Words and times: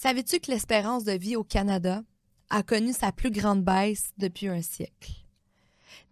Savais-tu 0.00 0.38
que 0.38 0.52
l'espérance 0.52 1.02
de 1.02 1.10
vie 1.10 1.34
au 1.34 1.42
Canada 1.42 2.04
a 2.50 2.62
connu 2.62 2.92
sa 2.92 3.10
plus 3.10 3.32
grande 3.32 3.64
baisse 3.64 4.12
depuis 4.16 4.46
un 4.46 4.62
siècle? 4.62 5.10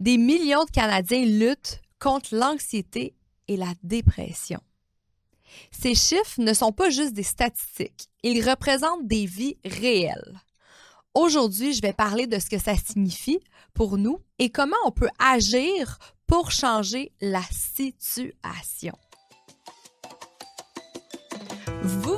Des 0.01 0.19
millions 0.19 0.65
de 0.65 0.71
Canadiens 0.73 1.25
luttent 1.25 1.81
contre 2.01 2.35
l'anxiété 2.35 3.15
et 3.47 3.57
la 3.57 3.73
dépression. 3.85 4.59
Ces 5.71 5.95
chiffres 5.95 6.41
ne 6.41 6.53
sont 6.53 6.73
pas 6.73 6.91
juste 6.91 7.13
des 7.13 7.23
statistiques, 7.23 8.09
ils 8.25 8.43
représentent 8.43 9.07
des 9.07 9.25
vies 9.25 9.57
réelles. 9.65 10.41
Aujourd'hui, 11.15 11.73
je 11.73 11.81
vais 11.81 11.93
parler 11.93 12.27
de 12.27 12.41
ce 12.41 12.51
que 12.51 12.59
ça 12.59 12.75
signifie 12.77 13.39
pour 13.73 13.99
nous 13.99 14.19
et 14.41 14.51
comment 14.51 14.75
on 14.85 14.91
peut 14.91 15.11
agir 15.21 16.01
pour 16.27 16.51
changer 16.51 17.13
la 17.21 17.45
situation. 17.53 18.99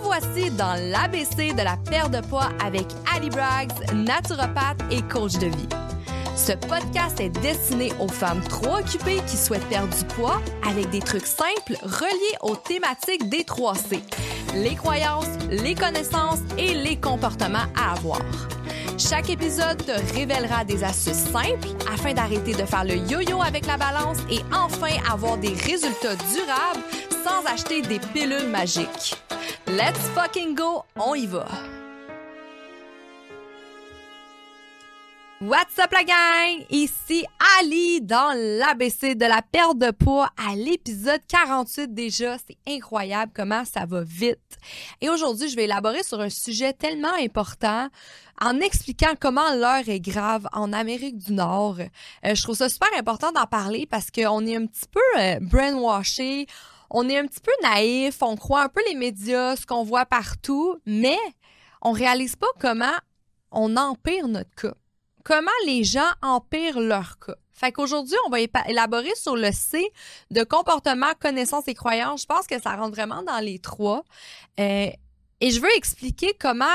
Voici 0.02 0.50
dans 0.50 0.74
l'ABC 0.90 1.54
de 1.54 1.62
la 1.62 1.76
perte 1.76 2.12
de 2.12 2.20
poids 2.20 2.48
avec 2.64 2.86
Ali 3.14 3.30
Braggs, 3.30 3.72
naturopathe 3.94 4.80
et 4.90 5.02
coach 5.02 5.34
de 5.34 5.46
vie. 5.46 5.68
Ce 6.36 6.52
podcast 6.52 7.20
est 7.20 7.30
destiné 7.40 7.92
aux 8.00 8.08
femmes 8.08 8.42
trop 8.48 8.76
occupées 8.76 9.20
qui 9.26 9.36
souhaitent 9.36 9.68
perdre 9.68 9.94
du 9.96 10.04
poids 10.04 10.40
avec 10.68 10.88
des 10.90 11.00
trucs 11.00 11.26
simples 11.26 11.76
reliés 11.82 12.36
aux 12.42 12.56
thématiques 12.56 13.28
des 13.28 13.42
3C, 13.42 14.00
les 14.54 14.76
croyances, 14.76 15.26
les 15.50 15.74
connaissances 15.74 16.40
et 16.56 16.74
les 16.74 16.96
comportements 16.96 17.66
à 17.76 17.92
avoir. 17.92 18.22
Chaque 18.98 19.30
épisode 19.30 19.84
te 19.84 20.14
révélera 20.14 20.64
des 20.64 20.82
astuces 20.84 21.30
simples 21.32 21.68
afin 21.92 22.14
d'arrêter 22.14 22.52
de 22.52 22.64
faire 22.64 22.84
le 22.84 22.96
yo-yo 22.96 23.42
avec 23.42 23.66
la 23.66 23.76
balance 23.76 24.18
et 24.30 24.40
enfin 24.52 24.94
avoir 25.10 25.38
des 25.38 25.54
résultats 25.54 26.16
durables 26.34 26.84
sans 27.24 27.44
acheter 27.52 27.82
des 27.82 27.98
pilules 27.98 28.48
magiques. 28.48 29.16
Let's 29.70 30.00
fucking 30.14 30.54
go, 30.54 30.86
on 30.96 31.14
y 31.14 31.26
va! 31.26 31.46
What's 35.42 35.78
up 35.78 35.92
la 35.92 36.04
gang? 36.04 36.64
Ici 36.70 37.26
Ali 37.60 38.00
dans 38.00 38.34
l'ABC 38.34 39.14
de 39.14 39.26
la 39.26 39.42
perte 39.42 39.76
de 39.76 39.90
poids 39.90 40.30
à 40.38 40.56
l'épisode 40.56 41.20
48 41.28 41.92
déjà. 41.92 42.38
C'est 42.38 42.56
incroyable 42.66 43.30
comment 43.36 43.62
ça 43.66 43.84
va 43.84 44.02
vite. 44.02 44.56
Et 45.02 45.10
aujourd'hui, 45.10 45.50
je 45.50 45.56
vais 45.56 45.64
élaborer 45.64 46.02
sur 46.02 46.18
un 46.18 46.30
sujet 46.30 46.72
tellement 46.72 47.14
important 47.20 47.88
en 48.40 48.60
expliquant 48.60 49.12
comment 49.20 49.54
l'heure 49.54 49.86
est 49.86 50.00
grave 50.00 50.48
en 50.54 50.72
Amérique 50.72 51.18
du 51.18 51.34
Nord. 51.34 51.76
Euh, 52.24 52.34
je 52.34 52.42
trouve 52.42 52.56
ça 52.56 52.70
super 52.70 52.88
important 52.96 53.32
d'en 53.32 53.46
parler 53.46 53.84
parce 53.84 54.10
qu'on 54.10 54.46
est 54.46 54.56
un 54.56 54.64
petit 54.64 54.88
peu 54.90 55.20
euh, 55.20 55.38
on 56.90 57.08
est 57.08 57.18
un 57.18 57.26
petit 57.26 57.40
peu 57.40 57.52
naïf, 57.62 58.22
on 58.22 58.36
croit 58.36 58.62
un 58.62 58.68
peu 58.68 58.80
les 58.88 58.94
médias, 58.94 59.56
ce 59.56 59.66
qu'on 59.66 59.84
voit 59.84 60.06
partout, 60.06 60.76
mais 60.86 61.18
on 61.82 61.92
réalise 61.92 62.36
pas 62.36 62.48
comment 62.58 62.96
on 63.50 63.76
empire 63.76 64.28
notre 64.28 64.54
cas. 64.54 64.74
Comment 65.24 65.50
les 65.66 65.84
gens 65.84 66.10
empirent 66.22 66.80
leur 66.80 67.18
cas. 67.18 67.34
Fait 67.52 67.72
qu'aujourd'hui, 67.72 68.16
on 68.26 68.30
va 68.30 68.38
élaborer 68.40 69.14
sur 69.16 69.36
le 69.36 69.50
C 69.52 69.92
de 70.30 70.44
comportement, 70.44 71.12
connaissance 71.20 71.66
et 71.66 71.74
croyance. 71.74 72.22
Je 72.22 72.26
pense 72.26 72.46
que 72.46 72.60
ça 72.60 72.76
rentre 72.76 72.94
vraiment 72.94 73.22
dans 73.22 73.40
les 73.40 73.58
trois. 73.58 74.04
Euh, 74.60 74.90
et 75.40 75.50
je 75.50 75.60
veux 75.60 75.76
expliquer 75.76 76.34
comment 76.38 76.66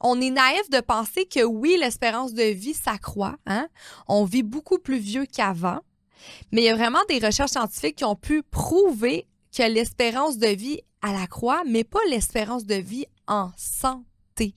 on 0.00 0.20
est 0.20 0.30
naïf 0.30 0.68
de 0.70 0.80
penser 0.80 1.26
que 1.26 1.42
oui, 1.42 1.76
l'espérance 1.78 2.32
de 2.34 2.44
vie 2.44 2.74
s'accroît. 2.74 3.36
Hein? 3.46 3.68
On 4.08 4.24
vit 4.24 4.42
beaucoup 4.42 4.78
plus 4.78 4.98
vieux 4.98 5.26
qu'avant. 5.26 5.80
Mais 6.52 6.62
il 6.62 6.64
y 6.64 6.68
a 6.68 6.76
vraiment 6.76 7.00
des 7.08 7.18
recherches 7.18 7.52
scientifiques 7.52 7.96
qui 7.96 8.04
ont 8.04 8.16
pu 8.16 8.42
prouver 8.42 9.26
que 9.56 9.62
l'espérance 9.62 10.38
de 10.38 10.48
vie 10.48 10.80
à 11.02 11.12
la 11.12 11.26
croix, 11.26 11.62
mais 11.66 11.84
pas 11.84 12.00
l'espérance 12.08 12.64
de 12.64 12.74
vie 12.74 13.06
en 13.26 13.50
santé. 13.56 14.54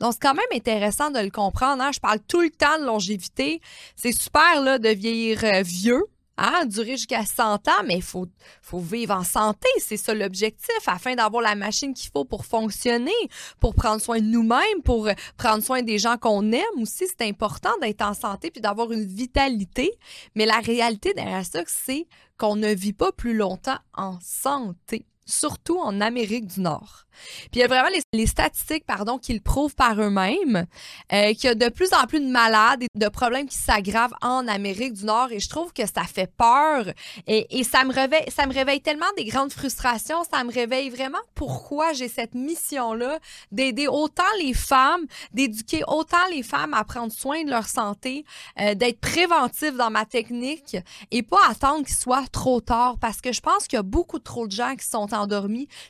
Donc, 0.00 0.12
c'est 0.14 0.22
quand 0.22 0.34
même 0.34 0.44
intéressant 0.52 1.10
de 1.10 1.20
le 1.20 1.30
comprendre. 1.30 1.82
Hein. 1.82 1.92
Je 1.92 2.00
parle 2.00 2.20
tout 2.26 2.40
le 2.40 2.50
temps 2.50 2.78
de 2.78 2.84
longévité. 2.84 3.60
C'est 3.96 4.12
super 4.12 4.60
là, 4.60 4.78
de 4.78 4.88
vieillir 4.88 5.44
euh, 5.44 5.62
vieux, 5.62 6.04
hein, 6.36 6.64
durer 6.66 6.96
jusqu'à 6.96 7.24
100 7.24 7.68
ans, 7.68 7.82
mais 7.86 7.96
il 7.96 8.02
faut, 8.02 8.26
faut 8.62 8.80
vivre 8.80 9.14
en 9.14 9.24
santé. 9.24 9.68
C'est 9.78 9.96
ça 9.96 10.14
l'objectif, 10.14 10.78
afin 10.86 11.14
d'avoir 11.14 11.42
la 11.42 11.54
machine 11.54 11.94
qu'il 11.94 12.10
faut 12.10 12.24
pour 12.24 12.44
fonctionner, 12.44 13.12
pour 13.60 13.74
prendre 13.74 14.00
soin 14.00 14.20
de 14.20 14.26
nous-mêmes, 14.26 14.82
pour 14.84 15.08
euh, 15.08 15.12
prendre 15.36 15.62
soin 15.62 15.82
des 15.82 15.98
gens 15.98 16.16
qu'on 16.16 16.52
aime 16.52 16.80
aussi. 16.80 17.06
C'est 17.06 17.26
important 17.26 17.72
d'être 17.80 18.02
en 18.02 18.14
santé 18.14 18.50
puis 18.50 18.60
d'avoir 18.60 18.92
une 18.92 19.04
vitalité. 19.04 19.92
Mais 20.34 20.46
la 20.46 20.58
réalité 20.58 21.12
derrière 21.14 21.44
ça, 21.44 21.62
c'est 21.66 22.06
qu'on 22.38 22.56
ne 22.56 22.74
vit 22.74 22.92
pas 22.92 23.12
plus 23.12 23.34
longtemps 23.34 23.78
en 23.94 24.18
santé 24.20 25.06
surtout 25.26 25.78
en 25.78 26.00
Amérique 26.00 26.46
du 26.46 26.60
Nord. 26.60 27.04
Puis 27.50 27.50
il 27.54 27.58
y 27.60 27.62
a 27.62 27.66
vraiment 27.66 27.88
les, 28.12 28.26
statistiques 28.26 28.84
pardon, 28.86 29.18
qui 29.18 29.34
le 29.34 29.40
prouvent 29.40 29.74
par 29.74 30.00
eux-mêmes, 30.00 30.66
euh, 31.12 31.32
qu'il 31.34 31.44
y 31.44 31.48
a 31.48 31.54
de 31.54 31.68
plus 31.68 31.92
en 31.92 32.06
plus 32.06 32.20
de 32.20 32.30
malades 32.30 32.82
et 32.82 32.88
de 32.94 33.08
problèmes 33.08 33.46
qui 33.46 33.56
s'aggravent 33.56 34.14
en 34.22 34.48
Amérique 34.48 34.94
du 34.94 35.04
Nord. 35.04 35.30
Et 35.30 35.40
je 35.40 35.48
trouve 35.48 35.72
que 35.72 35.86
ça 35.86 36.04
fait 36.04 36.30
peur. 36.36 36.86
Et, 37.26 37.64
ça, 37.64 37.84
me 37.84 37.92
réveille, 37.92 38.24
ça 38.30 38.46
me 38.46 38.52
réveille 38.52 38.80
tellement 38.80 39.06
des 39.16 39.24
grandes 39.24 39.52
frustrations, 39.52 40.22
ça 40.30 40.44
me 40.44 40.52
réveille 40.52 40.90
vraiment 40.90 41.18
pourquoi 41.34 41.92
j'ai 41.92 42.08
cette 42.08 42.34
mission-là 42.34 43.18
d'aider 43.52 43.88
autant 43.88 44.22
les 44.40 44.54
femmes, 44.54 45.06
d'éduquer 45.32 45.82
autant 45.86 46.16
les 46.30 46.42
femmes 46.42 46.74
à 46.74 46.84
prendre 46.84 47.12
soin 47.12 47.44
de 47.44 47.50
leur 47.50 47.66
santé, 47.66 48.24
euh, 48.60 48.74
d'être 48.74 49.00
préventive 49.00 49.76
dans 49.76 49.90
ma 49.90 50.04
technique 50.04 50.76
et 51.10 51.22
pas 51.22 51.40
attendre 51.48 51.84
qu'il 51.84 51.94
soit 51.94 52.26
trop 52.32 52.60
tard. 52.60 52.96
Parce 53.00 53.20
que 53.20 53.32
je 53.32 53.40
pense 53.40 53.66
qu'il 53.66 53.76
y 53.76 53.80
a 53.80 53.82
beaucoup 53.82 54.18
trop 54.18 54.46
de 54.46 54.52
gens 54.52 54.76
qui 54.76 54.86
sont 54.86 55.13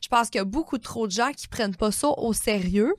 Je 0.02 0.08
pense 0.08 0.30
qu'il 0.30 0.38
y 0.38 0.42
a 0.42 0.44
beaucoup 0.44 0.78
trop 0.78 1.06
de 1.06 1.12
gens 1.12 1.32
qui 1.32 1.48
prennent 1.48 1.74
pas 1.76 1.90
ça 1.90 2.08
au 2.18 2.32
sérieux. 2.32 2.94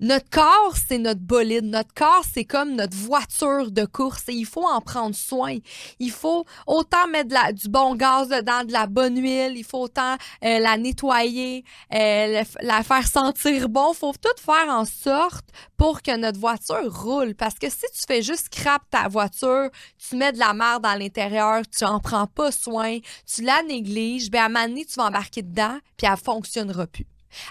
Notre 0.00 0.28
corps, 0.28 0.74
c'est 0.88 0.98
notre 0.98 1.20
bolide. 1.20 1.64
Notre 1.64 1.94
corps, 1.94 2.24
c'est 2.30 2.44
comme 2.44 2.74
notre 2.74 2.96
voiture 2.96 3.70
de 3.70 3.84
course 3.84 4.24
et 4.28 4.32
il 4.32 4.44
faut 4.44 4.66
en 4.66 4.80
prendre 4.80 5.14
soin. 5.14 5.56
Il 6.00 6.10
faut 6.10 6.44
autant 6.66 7.06
mettre 7.08 7.52
du 7.52 7.68
bon 7.68 7.94
gaz 7.94 8.28
dedans, 8.28 8.64
de 8.64 8.72
la 8.72 8.88
bonne 8.88 9.16
huile. 9.16 9.52
Il 9.56 9.64
faut 9.64 9.82
autant 9.82 10.16
euh, 10.44 10.58
la 10.58 10.76
nettoyer, 10.76 11.64
euh, 11.94 12.42
la 12.60 12.82
faire 12.82 13.06
sentir 13.06 13.68
bon. 13.68 13.92
Il 13.92 13.96
faut 13.96 14.12
tout 14.20 14.42
faire 14.42 14.68
en 14.68 14.84
sorte 14.84 15.46
pour 15.76 16.02
que 16.02 16.16
notre 16.16 16.40
voiture 16.40 16.92
roule. 16.92 17.36
Parce 17.36 17.54
que 17.54 17.70
si 17.70 17.86
tu 17.92 18.02
fais 18.06 18.22
juste 18.22 18.48
crap 18.48 18.82
ta 18.90 19.06
voiture, 19.06 19.70
tu 20.08 20.16
mets 20.16 20.32
de 20.32 20.38
la 20.40 20.54
merde 20.54 20.84
à 20.84 20.98
l'intérieur, 20.98 21.62
tu 21.70 21.84
en 21.84 22.00
prends 22.00 22.26
pas 22.26 22.50
soin, 22.50 22.98
tu 23.32 23.42
la 23.42 23.62
négliges, 23.62 24.28
ben 24.28 24.42
à 24.42 24.44
un 24.46 24.48
moment 24.48 24.68
donné, 24.68 24.84
tu 24.84 24.94
vas 24.96 25.06
embarquer 25.06 25.42
dedans 25.42 25.78
puis 25.96 26.08
elle 26.10 26.18
fonctionnera 26.18 26.86
plus. 26.88 27.06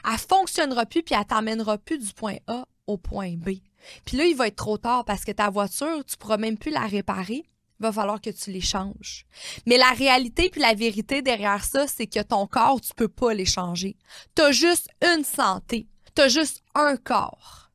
Elle 0.06 0.18
fonctionnera 0.18 0.86
plus 0.86 1.04
puis 1.04 1.16
elle 1.16 1.26
t'emmènera 1.26 1.78
plus 1.78 1.98
du 1.98 2.14
point 2.14 2.38
A 2.48 2.66
au 2.88 2.98
point 2.98 3.36
B. 3.36 3.60
Puis 4.06 4.18
là, 4.18 4.26
il 4.26 4.36
va 4.36 4.48
être 4.48 4.56
trop 4.56 4.78
tard 4.78 5.06
parce 5.06 5.24
que 5.24 5.32
ta 5.32 5.50
voiture, 5.50 6.04
tu 6.06 6.18
pourras 6.18 6.38
même 6.38 6.58
plus 6.58 6.72
la 6.72 6.86
réparer. 6.86 7.44
Il 7.80 7.84
va 7.84 7.92
falloir 7.92 8.22
que 8.22 8.30
tu 8.30 8.52
l'échanges. 8.52 9.26
Mais 9.66 9.78
la 9.78 9.90
réalité 9.92 10.50
puis 10.50 10.62
la 10.62 10.74
vérité 10.74 11.22
derrière 11.22 11.64
ça, 11.64 11.88
c'est 11.88 12.08
que 12.08 12.22
ton 12.22 12.48
corps, 12.48 12.80
tu 12.80 12.94
peux 12.96 13.08
pas 13.08 13.34
l'échanger. 13.34 13.98
Tu 14.36 14.42
as 14.42 14.52
juste 14.52 14.88
une 15.02 15.24
santé. 15.24 15.88
Tu 16.16 16.22
as 16.22 16.30
juste 16.30 16.64
un 16.76 16.96
corps. 16.96 17.72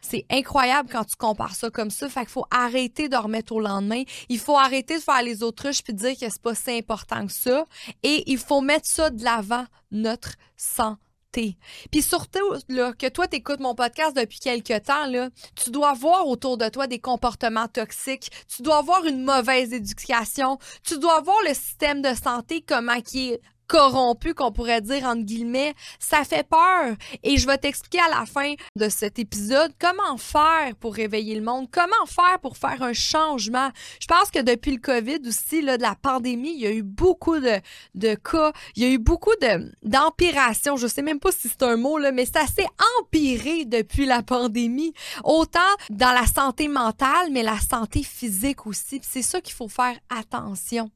C'est 0.00 0.26
incroyable 0.30 0.88
quand 0.90 1.04
tu 1.04 1.16
compares 1.16 1.54
ça 1.54 1.70
comme 1.70 1.90
ça. 1.90 2.08
Fait 2.08 2.20
qu'il 2.20 2.30
faut 2.30 2.46
arrêter 2.50 3.08
de 3.08 3.16
remettre 3.16 3.52
au 3.52 3.60
lendemain. 3.60 4.02
Il 4.28 4.38
faut 4.38 4.58
arrêter 4.58 4.96
de 4.96 5.02
faire 5.02 5.22
les 5.22 5.42
autruches 5.42 5.82
puis 5.82 5.94
dire 5.94 6.18
que 6.18 6.28
c'est 6.28 6.42
pas 6.42 6.54
si 6.54 6.70
important 6.72 7.26
que 7.26 7.32
ça. 7.32 7.64
Et 8.02 8.24
il 8.30 8.38
faut 8.38 8.60
mettre 8.60 8.88
ça 8.88 9.10
de 9.10 9.22
l'avant, 9.22 9.64
notre 9.90 10.32
santé 10.56 11.11
puis 11.32 12.02
surtout, 12.02 12.54
que 12.68 13.08
toi, 13.08 13.26
tu 13.26 13.36
écoutes 13.36 13.60
mon 13.60 13.74
podcast 13.74 14.16
depuis 14.16 14.38
quelques 14.38 14.84
temps, 14.84 15.10
tu 15.54 15.70
dois 15.70 15.94
voir 15.94 16.26
autour 16.26 16.58
de 16.58 16.68
toi 16.68 16.86
des 16.86 16.98
comportements 16.98 17.68
toxiques, 17.68 18.30
tu 18.54 18.62
dois 18.62 18.78
avoir 18.78 19.04
une 19.06 19.24
mauvaise 19.24 19.72
éducation, 19.72 20.58
tu 20.84 20.98
dois 20.98 21.20
voir 21.20 21.38
le 21.46 21.54
système 21.54 22.02
de 22.02 22.14
santé 22.14 22.64
comment 22.66 23.00
qui 23.00 23.30
est 23.30 23.40
corrompu, 23.72 24.34
qu'on 24.34 24.52
pourrait 24.52 24.82
dire 24.82 25.04
entre 25.04 25.22
guillemets, 25.22 25.72
ça 25.98 26.24
fait 26.24 26.46
peur. 26.46 26.94
Et 27.22 27.38
je 27.38 27.46
vais 27.46 27.56
t'expliquer 27.56 28.00
à 28.00 28.20
la 28.20 28.26
fin 28.26 28.52
de 28.76 28.90
cet 28.90 29.18
épisode 29.18 29.72
comment 29.80 30.18
faire 30.18 30.76
pour 30.78 30.94
réveiller 30.94 31.34
le 31.34 31.40
monde, 31.40 31.68
comment 31.72 32.06
faire 32.06 32.38
pour 32.42 32.58
faire 32.58 32.82
un 32.82 32.92
changement. 32.92 33.70
Je 33.98 34.06
pense 34.06 34.30
que 34.30 34.40
depuis 34.40 34.72
le 34.72 34.78
COVID 34.78 35.26
aussi, 35.26 35.62
là, 35.62 35.78
de 35.78 35.82
la 35.82 35.94
pandémie, 35.94 36.52
il 36.54 36.60
y 36.60 36.66
a 36.66 36.70
eu 36.70 36.82
beaucoup 36.82 37.40
de, 37.40 37.60
de 37.94 38.14
cas, 38.14 38.52
il 38.76 38.82
y 38.82 38.86
a 38.86 38.90
eu 38.90 38.98
beaucoup 38.98 39.34
de 39.40 39.72
d'empiration. 39.82 40.76
Je 40.76 40.86
sais 40.86 41.02
même 41.02 41.18
pas 41.18 41.32
si 41.32 41.48
c'est 41.48 41.62
un 41.62 41.76
mot, 41.76 41.96
là, 41.96 42.12
mais 42.12 42.26
ça 42.26 42.46
s'est 42.46 42.68
empiré 43.00 43.64
depuis 43.64 44.04
la 44.04 44.22
pandémie. 44.22 44.92
Autant 45.24 45.60
dans 45.88 46.12
la 46.12 46.26
santé 46.26 46.68
mentale, 46.68 47.30
mais 47.30 47.42
la 47.42 47.58
santé 47.58 48.02
physique 48.02 48.66
aussi. 48.66 49.00
C'est 49.02 49.22
ça 49.22 49.40
qu'il 49.40 49.54
faut 49.54 49.68
faire 49.68 49.98
attention. 50.10 50.90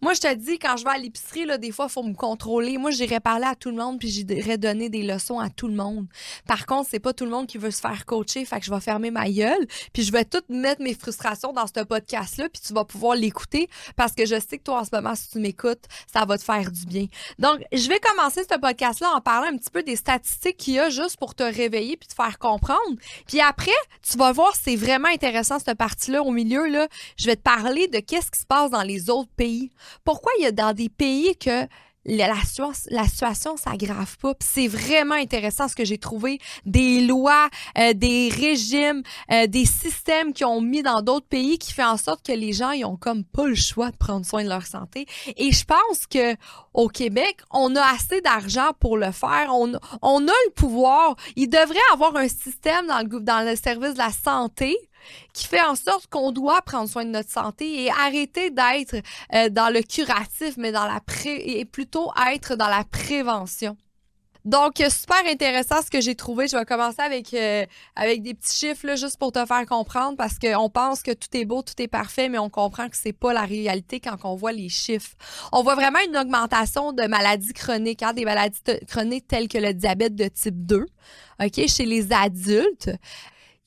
Moi, 0.00 0.14
je 0.14 0.20
te 0.20 0.34
dis, 0.34 0.58
quand 0.58 0.76
je 0.76 0.84
vais 0.84 0.90
à 0.90 0.98
l'épicerie, 0.98 1.44
là, 1.44 1.58
des 1.58 1.70
fois, 1.70 1.86
il 1.88 1.92
faut 1.92 2.02
me 2.02 2.14
contrôler. 2.14 2.78
Moi, 2.78 2.90
j'irais 2.90 3.20
parler 3.20 3.46
à 3.46 3.54
tout 3.54 3.70
le 3.70 3.76
monde, 3.76 3.98
puis 3.98 4.08
j'irais 4.08 4.58
donner 4.58 4.88
des 4.88 5.02
leçons 5.02 5.38
à 5.38 5.50
tout 5.50 5.68
le 5.68 5.74
monde. 5.74 6.06
Par 6.46 6.66
contre, 6.66 6.88
c'est 6.90 7.00
pas 7.00 7.12
tout 7.12 7.24
le 7.24 7.30
monde 7.30 7.46
qui 7.46 7.58
veut 7.58 7.70
se 7.70 7.80
faire 7.80 8.04
coacher, 8.06 8.44
fait 8.44 8.60
que 8.60 8.66
je 8.66 8.70
vais 8.70 8.80
fermer 8.80 9.10
ma 9.10 9.30
gueule, 9.30 9.66
puis 9.92 10.02
je 10.02 10.12
vais 10.12 10.24
tout 10.24 10.42
mettre 10.48 10.82
mes 10.82 10.94
frustrations 10.94 11.52
dans 11.52 11.66
ce 11.66 11.82
podcast-là, 11.82 12.48
puis 12.48 12.62
tu 12.66 12.72
vas 12.72 12.84
pouvoir 12.84 13.16
l'écouter, 13.16 13.68
parce 13.96 14.12
que 14.12 14.26
je 14.26 14.38
sais 14.40 14.58
que 14.58 14.64
toi, 14.64 14.80
en 14.80 14.84
ce 14.84 14.90
moment, 14.92 15.14
si 15.14 15.30
tu 15.30 15.38
m'écoutes, 15.38 15.84
ça 16.12 16.24
va 16.24 16.36
te 16.36 16.44
faire 16.44 16.70
du 16.70 16.84
bien. 16.86 17.06
Donc, 17.38 17.60
je 17.72 17.88
vais 17.88 18.00
commencer 18.00 18.42
ce 18.50 18.58
podcast-là 18.58 19.12
en 19.14 19.20
parlant 19.20 19.48
un 19.48 19.56
petit 19.56 19.70
peu 19.70 19.82
des 19.82 19.96
statistiques 19.96 20.56
qu'il 20.56 20.74
y 20.74 20.78
a 20.78 20.90
juste 20.90 21.16
pour 21.16 21.34
te 21.34 21.42
réveiller 21.42 21.96
puis 21.96 22.08
te 22.08 22.14
faire 22.14 22.38
comprendre. 22.38 22.96
Puis 23.26 23.40
après, 23.40 23.70
tu 24.02 24.18
vas 24.18 24.32
voir, 24.32 24.54
c'est 24.60 24.76
vraiment 24.76 25.08
intéressant 25.08 25.58
cette 25.58 25.78
partie-là 25.78 26.22
au 26.22 26.30
milieu, 26.30 26.66
là. 26.66 26.88
Je 27.16 27.26
vais 27.26 27.36
te 27.36 27.42
parler 27.42 27.88
de 27.88 27.98
qu'est-ce 28.00 28.30
qui 28.30 28.40
se 28.40 28.46
passe 28.46 28.70
dans 28.70 28.82
les 28.82 29.10
autres 29.10 29.30
pays 29.36 29.53
pourquoi 30.04 30.32
il 30.38 30.44
y 30.44 30.46
a 30.46 30.52
dans 30.52 30.72
des 30.72 30.88
pays 30.88 31.36
que 31.36 31.66
la, 32.06 32.28
la, 32.28 33.04
situation 33.04 33.56
s'aggrave 33.56 34.18
pas? 34.18 34.34
C'est 34.40 34.68
vraiment 34.68 35.14
intéressant 35.14 35.68
ce 35.68 35.74
que 35.74 35.84
j'ai 35.84 35.96
trouvé. 35.96 36.38
Des 36.66 37.00
lois, 37.00 37.48
euh, 37.78 37.94
des 37.94 38.28
régimes, 38.28 39.02
euh, 39.32 39.46
des 39.46 39.64
systèmes 39.64 40.34
qui 40.34 40.44
ont 40.44 40.60
mis 40.60 40.82
dans 40.82 41.00
d'autres 41.00 41.26
pays 41.26 41.58
qui 41.58 41.72
fait 41.72 41.84
en 41.84 41.96
sorte 41.96 42.24
que 42.24 42.32
les 42.32 42.52
gens 42.52 42.72
ils 42.72 42.84
ont 42.84 42.96
comme 42.96 43.24
pas 43.24 43.46
le 43.46 43.54
choix 43.54 43.90
de 43.90 43.96
prendre 43.96 44.26
soin 44.26 44.44
de 44.44 44.48
leur 44.48 44.66
santé. 44.66 45.06
Et 45.36 45.50
je 45.52 45.64
pense 45.64 46.06
que 46.06 46.36
au 46.74 46.88
Québec, 46.88 47.38
on 47.50 47.74
a 47.74 47.82
assez 47.82 48.20
d'argent 48.20 48.72
pour 48.80 48.98
le 48.98 49.12
faire. 49.12 49.48
On, 49.52 49.72
on 50.02 50.28
a 50.28 50.32
le 50.46 50.52
pouvoir. 50.54 51.16
Il 51.36 51.48
devrait 51.48 51.78
avoir 51.92 52.16
un 52.16 52.28
système 52.28 52.86
dans 52.86 53.48
le 53.48 53.56
service 53.56 53.94
de 53.94 53.98
la 53.98 54.10
santé 54.10 54.76
qui 55.32 55.46
fait 55.46 55.62
en 55.62 55.74
sorte 55.74 56.06
qu'on 56.08 56.32
doit 56.32 56.62
prendre 56.62 56.88
soin 56.88 57.04
de 57.04 57.10
notre 57.10 57.30
santé 57.30 57.84
et 57.84 57.90
arrêter 57.90 58.50
d'être 58.50 58.96
euh, 59.34 59.48
dans 59.48 59.72
le 59.72 59.82
curatif, 59.82 60.56
mais 60.56 60.72
et 61.26 61.64
plutôt 61.64 62.10
être 62.32 62.56
dans 62.56 62.68
la 62.68 62.84
prévention. 62.84 63.76
Donc, 64.44 64.74
super 64.90 65.24
intéressant 65.26 65.80
ce 65.80 65.90
que 65.90 66.02
j'ai 66.02 66.14
trouvé. 66.14 66.48
Je 66.48 66.56
vais 66.56 66.66
commencer 66.66 67.00
avec, 67.00 67.32
euh, 67.32 67.64
des 68.18 68.34
petits 68.34 68.58
chiffres 68.58 68.94
juste 68.94 69.16
pour 69.16 69.32
te 69.32 69.44
faire 69.46 69.64
comprendre 69.64 70.18
parce 70.18 70.38
qu'on 70.38 70.68
pense 70.68 71.02
que 71.02 71.12
tout 71.12 71.34
est 71.34 71.46
beau, 71.46 71.62
tout 71.62 71.80
est 71.80 71.88
parfait, 71.88 72.28
mais 72.28 72.36
on 72.36 72.50
comprend 72.50 72.90
que 72.90 72.96
c'est 72.96 73.14
pas 73.14 73.32
la 73.32 73.46
réalité 73.46 74.00
quand 74.00 74.16
on 74.24 74.34
voit 74.34 74.52
les 74.52 74.68
chiffres. 74.68 75.12
On 75.50 75.62
voit 75.62 75.76
vraiment 75.76 76.00
une 76.06 76.16
augmentation 76.16 76.92
de 76.92 77.04
maladies 77.04 77.54
chroniques, 77.54 78.02
hein, 78.02 78.12
des 78.12 78.26
maladies 78.26 78.60
chroniques 78.86 79.26
telles 79.26 79.48
que 79.48 79.56
le 79.56 79.72
diabète 79.72 80.14
de 80.14 80.28
type 80.28 80.66
2, 80.66 80.84
OK, 81.42 81.66
chez 81.66 81.86
les 81.86 82.12
adultes 82.12 82.90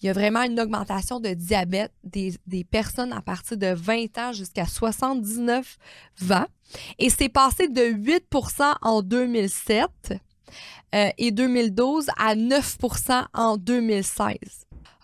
il 0.02 0.06
y 0.06 0.10
a 0.10 0.14
vraiment 0.14 0.44
une 0.44 0.60
augmentation 0.60 1.20
de 1.20 1.34
diabète 1.34 1.92
des, 2.04 2.36
des 2.46 2.64
personnes 2.64 3.14
à 3.14 3.22
partir 3.22 3.58
de 3.58 3.74
20 3.74 4.18
ans 4.20 4.34
jusqu'à 4.34 4.66
79 4.66 5.78
ans. 6.32 6.46
Et 7.00 7.10
c'est 7.10 7.30
passé 7.30 7.68
de 7.68 7.82
8% 7.82 8.76
en 8.82 9.02
2007 9.02 9.90
euh, 10.96 11.10
et 11.18 11.32
2012 11.32 12.08
à 12.18 12.36
9% 12.36 13.26
en 13.34 13.58
2016. 13.58 14.36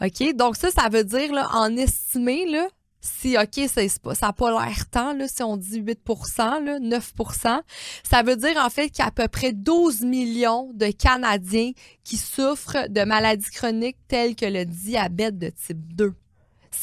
OK? 0.02 0.36
Donc 0.36 0.56
ça, 0.56 0.70
ça 0.70 0.90
veut 0.90 1.04
dire, 1.04 1.34
là, 1.34 1.50
en 1.54 1.76
estimé, 1.76 2.46
là, 2.50 2.68
si, 3.04 3.38
OK, 3.38 3.68
ça 3.68 4.28
n'a 4.28 4.34
pas 4.34 4.50
l'air 4.50 4.90
tant, 4.90 5.14
là, 5.14 5.28
si 5.28 5.44
on 5.44 5.58
dit 5.58 5.80
8 5.80 6.00
là, 6.38 6.80
9% 6.80 7.62
ça 8.04 8.24
veut 8.24 8.36
dire 8.36 8.58
en 8.58 8.70
fait 8.70 8.90
qu'il 8.90 9.00
y 9.00 9.02
a 9.02 9.08
à 9.08 9.12
peu 9.12 9.28
près 9.28 9.52
12 9.54 10.02
millions 10.02 10.72
de 10.74 10.88
Canadiens 10.92 11.72
qui 12.04 12.18
souffrent 12.18 12.90
de 12.90 13.04
maladies 13.04 13.52
chroniques 13.52 13.98
telles 14.08 14.36
que 14.36 14.46
le 14.46 14.66
diabète 14.66 15.38
de 15.38 15.50
type 15.50 15.96
2. 15.96 16.14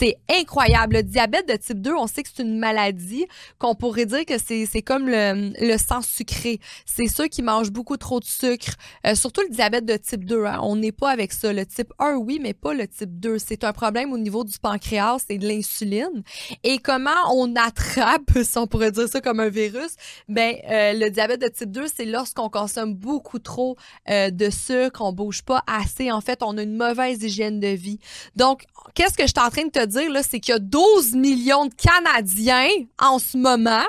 C'est 0.01 0.17
incroyable. 0.31 0.97
Le 0.97 1.03
diabète 1.03 1.47
de 1.47 1.57
type 1.57 1.83
2, 1.83 1.93
on 1.93 2.07
sait 2.07 2.23
que 2.23 2.31
c'est 2.35 2.43
une 2.43 2.59
maladie 2.59 3.27
qu'on 3.59 3.75
pourrait 3.75 4.07
dire 4.07 4.25
que 4.25 4.39
c'est 4.39 4.81
comme 4.81 5.07
le, 5.07 5.53
le, 5.61 5.77
sang 5.77 6.01
sucré. 6.01 6.59
C'est 6.87 7.07
ceux 7.07 7.27
qui 7.29 7.43
mangent 7.43 7.71
beaucoup 7.71 7.99
trop 7.99 8.19
de 8.19 8.25
sucre. 8.25 8.73
Euh, 9.07 9.15
surtout 9.15 9.43
le 9.43 9.51
diabète 9.51 9.85
de 9.85 9.99
type 9.99 10.25
2. 10.25 10.47
Hein. 10.47 10.61
On 10.63 10.77
n'est 10.77 10.91
pas 10.91 11.11
avec 11.11 11.35
ça. 11.35 11.53
Le 11.53 11.67
type 11.67 11.93
1, 11.99 12.15
oui, 12.15 12.39
mais 12.41 12.55
pas 12.55 12.73
le 12.73 12.89
type 12.89 13.21
2. 13.21 13.37
C'est 13.39 13.63
un 13.63 13.75
problème 13.75 14.15
au 14.15 14.17
niveau 14.17 14.43
du 14.43 14.59
pancréas 14.59 15.27
et 15.29 15.37
de 15.37 15.47
l'insuline. 15.47 16.23
Et 16.65 16.79
comment 16.79 17.11
on 17.35 17.55
attrape, 17.55 18.31
si 18.43 18.57
on 18.57 18.67
pourrait 18.67 18.93
dire 18.93 19.07
ça 19.07 19.21
comme 19.21 19.39
un 19.39 19.51
virus, 19.51 19.97
ben 20.31 20.57
euh, 20.71 20.95
le 20.95 21.11
diabète 21.11 21.43
de 21.43 21.49
type 21.49 21.73
2, 21.73 21.89
c'est 21.95 22.07
lorsqu'on 22.07 22.49
consomme 22.49 22.95
beaucoup 22.95 23.39
trop 23.39 23.77
euh, 24.09 24.31
de 24.31 24.49
sucre, 24.49 25.03
on 25.03 25.13
bouge 25.13 25.43
pas 25.43 25.63
assez. 25.67 26.11
En 26.11 26.23
fait, 26.23 26.43
on 26.43 26.57
a 26.57 26.63
une 26.63 26.79
mauvaise 26.79 27.23
hygiène 27.23 27.61
de 27.61 27.69
vie. 27.69 27.99
Donc, 28.35 28.65
qu'est-ce 28.95 29.19
que 29.19 29.25
je 29.25 29.33
suis 29.37 29.47
en 29.47 29.51
train 29.51 29.67
de 29.67 29.71
te 29.71 29.90
dire, 29.91 30.11
c'est 30.23 30.41
qu'il 30.41 30.53
y 30.53 30.57
a 30.57 30.59
12 30.59 31.15
millions 31.15 31.67
de 31.67 31.75
Canadiens 31.75 32.69
en 32.99 33.19
ce 33.19 33.37
moment 33.37 33.85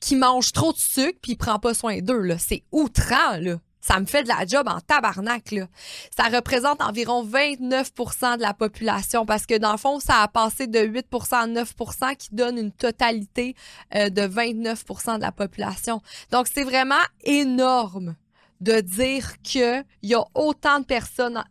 qui 0.00 0.16
mangent 0.16 0.52
trop 0.52 0.72
de 0.72 0.78
sucre 0.78 1.18
puis 1.22 1.32
ils 1.32 1.36
prennent 1.36 1.60
pas 1.60 1.74
soin 1.74 1.98
d'eux. 1.98 2.36
C'est 2.38 2.64
outrant, 2.72 3.36
là. 3.38 3.56
Ça 3.80 3.98
me 3.98 4.04
fait 4.04 4.22
de 4.22 4.28
la 4.28 4.44
job 4.46 4.68
en 4.68 4.78
tabarnak, 4.80 5.52
là. 5.52 5.66
Ça 6.14 6.24
représente 6.24 6.82
environ 6.82 7.24
29% 7.24 8.36
de 8.36 8.42
la 8.42 8.52
population 8.52 9.24
parce 9.24 9.46
que 9.46 9.56
dans 9.56 9.72
le 9.72 9.78
fond, 9.78 10.00
ça 10.00 10.22
a 10.22 10.28
passé 10.28 10.66
de 10.66 10.80
8% 10.80 11.34
à 11.34 11.46
9% 11.46 12.16
qui 12.16 12.28
donne 12.32 12.58
une 12.58 12.72
totalité 12.72 13.54
euh, 13.94 14.10
de 14.10 14.22
29% 14.22 15.16
de 15.16 15.22
la 15.22 15.32
population. 15.32 16.02
Donc, 16.30 16.46
c'est 16.52 16.64
vraiment 16.64 16.94
énorme 17.24 18.16
de 18.60 18.80
dire 18.80 19.40
qu'il 19.42 19.84
y 20.02 20.14
a 20.14 20.24
autant 20.34 20.80
de 20.80 20.84
personnes 20.84 21.42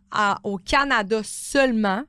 au 0.44 0.58
Canada 0.58 1.22
seulement 1.24 2.04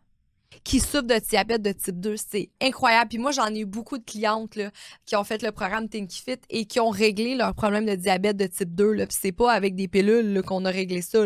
qui 0.64 0.80
souffrent 0.80 1.04
de 1.04 1.20
diabète 1.20 1.62
de 1.62 1.72
type 1.72 2.00
2. 2.00 2.16
C'est 2.18 2.50
incroyable. 2.62 3.10
Puis 3.10 3.18
moi, 3.18 3.32
j'en 3.32 3.48
ai 3.48 3.60
eu 3.60 3.66
beaucoup 3.66 3.98
de 3.98 4.04
clientes 4.04 4.58
qui 5.06 5.16
ont 5.16 5.24
fait 5.24 5.42
le 5.42 5.52
programme 5.52 5.88
Think 5.88 6.12
Fit 6.12 6.40
et 6.50 6.66
qui 6.66 6.80
ont 6.80 6.90
réglé 6.90 7.36
leur 7.36 7.54
problème 7.54 7.86
de 7.86 7.96
diabète 7.96 8.38
de 8.38 8.48
type 8.48 8.76
2. 8.76 8.94
Là. 8.94 9.08
Puis 9.08 9.18
c'est 9.20 9.32
pas 9.32 9.52
avec 9.52 9.76
des 9.76 9.88
pilules 9.88 10.42
qu'on 10.44 10.66
a 10.66 10.70
réglé 10.70 11.02
ça. 11.02 11.20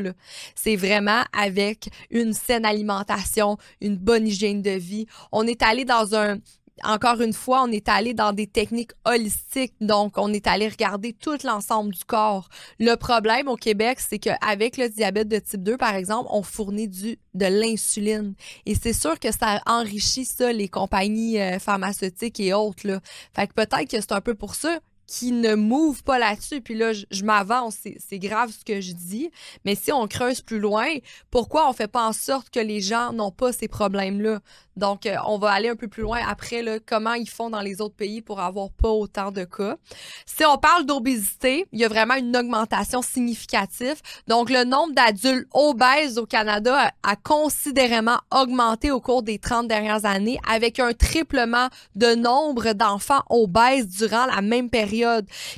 C'est 0.56 0.76
vraiment 0.76 1.24
avec 1.32 1.90
une 2.10 2.34
saine 2.34 2.66
alimentation, 2.66 3.58
une 3.82 3.98
bonne 3.98 4.28
hygiène 4.28 4.62
de 4.62 4.72
vie. 4.72 5.06
On 5.32 5.48
est 5.48 5.62
allé 5.62 5.86
dans 5.86 6.16
un 6.16 6.38
encore 6.84 7.22
une 7.22 7.34
fois, 7.34 7.64
on 7.64 7.72
est 7.72 7.88
allé 7.88 8.14
dans 8.14 8.34
des 8.34 8.48
techniques 8.48 8.92
holistiques. 9.06 9.74
Donc, 9.82 10.18
on 10.18 10.34
est 10.34 10.48
allé 10.48 10.68
regarder 10.68 11.14
tout 11.14 11.38
l'ensemble 11.44 11.94
du 11.94 12.04
corps. 12.04 12.50
Le 12.80 12.96
problème 12.96 13.48
au 13.48 13.56
Québec, 13.56 14.00
c'est 14.00 14.20
qu'avec 14.20 14.78
le 14.78 14.90
diabète 14.90 15.28
de 15.28 15.40
type 15.40 15.64
2, 15.64 15.78
par 15.78 15.96
exemple, 15.96 16.30
on 16.32 16.44
fournit 16.44 16.88
du, 16.88 17.18
de 17.34 17.46
l'insuline. 17.46 18.34
Et 18.66 18.76
c'est 18.76 18.94
sûr 18.94 19.20
que 19.20 19.32
ça 19.32 19.62
enrichit 19.66 20.26
ça, 20.26 20.52
les 20.52 20.68
compagnies 20.68 21.40
euh, 21.40 21.60
pharmaceutiques 21.60 22.40
et 22.40 22.54
autres. 22.54 22.88
Là. 22.88 23.00
Fait 23.34 23.48
que 23.48 23.54
peut-être 23.54 23.90
que 23.90 24.02
c'est 24.02 24.12
un 24.12 24.22
peu 24.22 24.36
pour 24.36 24.56
ça 24.56 24.80
qui 25.08 25.32
ne 25.32 25.56
move 25.56 26.04
pas 26.04 26.20
là-dessus. 26.20 26.62
Puis 26.62 26.76
là, 26.76 26.94
je, 26.94 27.24
m'avance, 27.24 27.78
c'est 27.98 28.20
grave 28.20 28.52
ce 28.52 28.64
que 28.64 28.82
je 28.82 28.94
dis. 28.94 29.30
Mais 29.66 29.76
si 29.76 29.92
on 29.92 30.08
creuse 30.08 30.42
plus 30.42 30.60
loin, 30.60 30.88
pourquoi 31.32 31.70
on 31.70 31.74
fait 31.74 31.88
pas 31.88 32.08
en 32.08 32.14
sorte 32.14 32.50
que 32.50 32.60
les 32.60 32.82
gens 32.82 33.14
n'ont 33.14 33.32
pas 33.32 33.52
ces 33.52 33.68
problèmes-là? 33.68 34.40
Donc, 34.76 35.06
euh, 35.06 35.16
on 35.26 35.38
va 35.38 35.52
aller 35.52 35.70
un 35.70 35.76
peu 35.76 35.88
plus 35.88 36.04
loin 36.04 36.20
après, 36.28 36.62
là, 36.62 36.80
comment 36.86 37.14
ils 37.14 37.30
font 37.30 37.50
dans 37.50 37.62
les 37.62 37.80
autres 37.80 37.96
pays 37.96 38.22
pour 38.22 38.42
avoir 38.42 38.72
pas 38.72 38.90
autant 38.90 39.32
de 39.32 39.46
cas. 39.46 39.78
Si 40.26 40.44
on 40.44 40.58
parle 40.58 40.86
d'obésité, 40.86 41.66
il 41.72 41.80
y 41.80 41.86
a 41.86 41.88
vraiment 41.88 42.16
une 42.16 42.36
augmentation 42.36 43.02
significative. 43.02 44.02
Donc, 44.28 44.50
le 44.50 44.66
nombre 44.66 44.94
d'adultes 44.94 45.48
obèses 45.54 46.18
au 46.18 46.26
Canada 46.26 46.92
a, 47.04 47.16
considérément 47.16 48.18
augmenté 48.32 48.92
au 48.92 49.00
cours 49.00 49.24
des 49.24 49.40
30 49.40 49.68
dernières 49.68 50.06
années 50.06 50.40
avec 50.48 50.80
un 50.80 50.94
triplement 50.94 51.70
de 51.96 52.14
nombre 52.14 52.74
d'enfants 52.74 53.24
obèses 53.30 53.88
durant 53.88 54.26
la 54.26 54.42
même 54.42 54.70
période. 54.70 54.95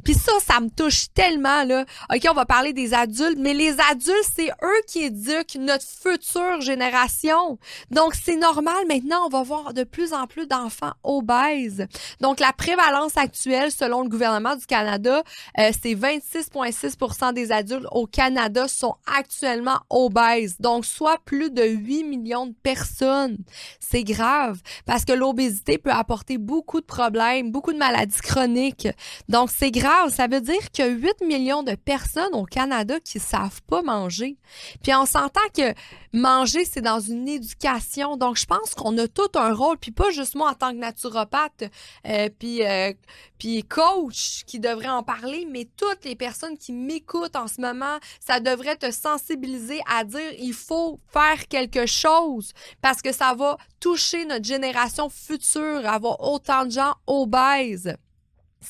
Puis 0.03 0.13
ça, 0.13 0.33
ça 0.45 0.59
me 0.59 0.69
touche 0.69 1.07
tellement, 1.13 1.63
là. 1.63 1.85
OK, 2.13 2.27
on 2.29 2.33
va 2.33 2.45
parler 2.45 2.73
des 2.73 2.93
adultes, 2.93 3.37
mais 3.37 3.53
les 3.53 3.75
adultes, 3.91 4.31
c'est 4.35 4.49
eux 4.49 4.81
qui 4.87 5.03
éduquent 5.03 5.57
notre 5.59 5.85
future 5.85 6.61
génération. 6.61 7.57
Donc, 7.91 8.13
c'est 8.13 8.35
normal 8.35 8.75
maintenant 8.87 8.97
maintenant, 8.97 9.25
on 9.25 9.29
va 9.29 9.43
voir 9.43 9.73
de 9.73 9.83
plus 9.83 10.13
en 10.13 10.27
plus 10.27 10.47
d'enfants 10.47 10.93
obèses. 11.03 11.85
Donc, 12.19 12.39
la 12.39 12.51
prévalence 12.51 13.15
actuelle, 13.17 13.71
selon 13.71 14.01
le 14.01 14.09
gouvernement 14.09 14.55
du 14.55 14.65
Canada, 14.65 15.23
euh, 15.59 15.71
c'est 15.81 15.93
26,6% 15.93 17.33
des 17.33 17.51
adultes 17.51 17.85
au 17.91 18.07
Canada 18.07 18.67
sont 18.67 18.95
actuellement 19.05 19.79
obèses. 19.89 20.57
Donc, 20.59 20.85
soit 20.85 21.19
plus 21.25 21.51
de 21.51 21.63
8 21.63 22.03
millions 22.03 22.47
de 22.47 22.55
personnes. 22.63 23.37
C'est 23.79 24.03
grave 24.03 24.61
parce 24.85 25.05
que 25.05 25.13
l'obésité 25.13 25.77
peut 25.77 25.91
apporter 25.91 26.37
beaucoup 26.37 26.81
de 26.81 26.85
problèmes, 26.85 27.51
beaucoup 27.51 27.73
de 27.73 27.77
maladies 27.77 28.21
chroniques. 28.21 28.87
Donc, 29.29 29.49
c'est 29.51 29.71
grave. 29.71 30.09
Ça 30.13 30.27
veut 30.27 30.41
dire 30.41 30.71
qu'il 30.71 30.85
y 30.85 30.87
a 30.87 30.91
8 30.91 31.21
millions 31.21 31.63
de 31.63 31.75
personnes 31.75 32.33
au 32.33 32.45
Canada 32.45 32.99
qui 32.99 33.19
savent 33.19 33.61
pas 33.63 33.81
manger. 33.81 34.37
Puis, 34.81 34.93
on 34.95 35.05
s'entend 35.05 35.41
que 35.55 35.73
manger, 36.13 36.63
c'est 36.65 36.81
dans 36.81 36.99
une 36.99 37.27
éducation. 37.27 38.15
Donc, 38.15 38.37
je 38.37 38.45
pense 38.45 38.73
qu'on 38.73 38.97
a 38.97 39.07
tout 39.07 39.29
un 39.35 39.53
rôle, 39.53 39.77
puis 39.77 39.91
pas 39.91 40.11
juste 40.11 40.35
moi 40.35 40.51
en 40.51 40.53
tant 40.53 40.71
que 40.71 40.77
naturopathe, 40.77 41.65
euh, 42.07 42.29
puis, 42.39 42.65
euh, 42.65 42.93
puis 43.37 43.63
coach 43.63 44.43
qui 44.45 44.59
devrait 44.59 44.87
en 44.87 45.03
parler, 45.03 45.47
mais 45.49 45.67
toutes 45.77 46.05
les 46.05 46.15
personnes 46.15 46.57
qui 46.57 46.71
m'écoutent 46.71 47.35
en 47.35 47.47
ce 47.47 47.61
moment, 47.61 47.97
ça 48.19 48.39
devrait 48.39 48.77
te 48.77 48.91
sensibiliser 48.91 49.81
à 49.89 50.03
dire 50.03 50.33
il 50.39 50.53
faut 50.53 50.99
faire 51.07 51.47
quelque 51.47 51.85
chose 51.85 52.53
parce 52.81 53.01
que 53.01 53.11
ça 53.11 53.33
va 53.35 53.57
toucher 53.79 54.25
notre 54.25 54.45
génération 54.45 55.09
future, 55.09 55.85
avoir 55.85 56.21
autant 56.21 56.65
de 56.65 56.71
gens 56.71 56.95
obèses. 57.05 57.95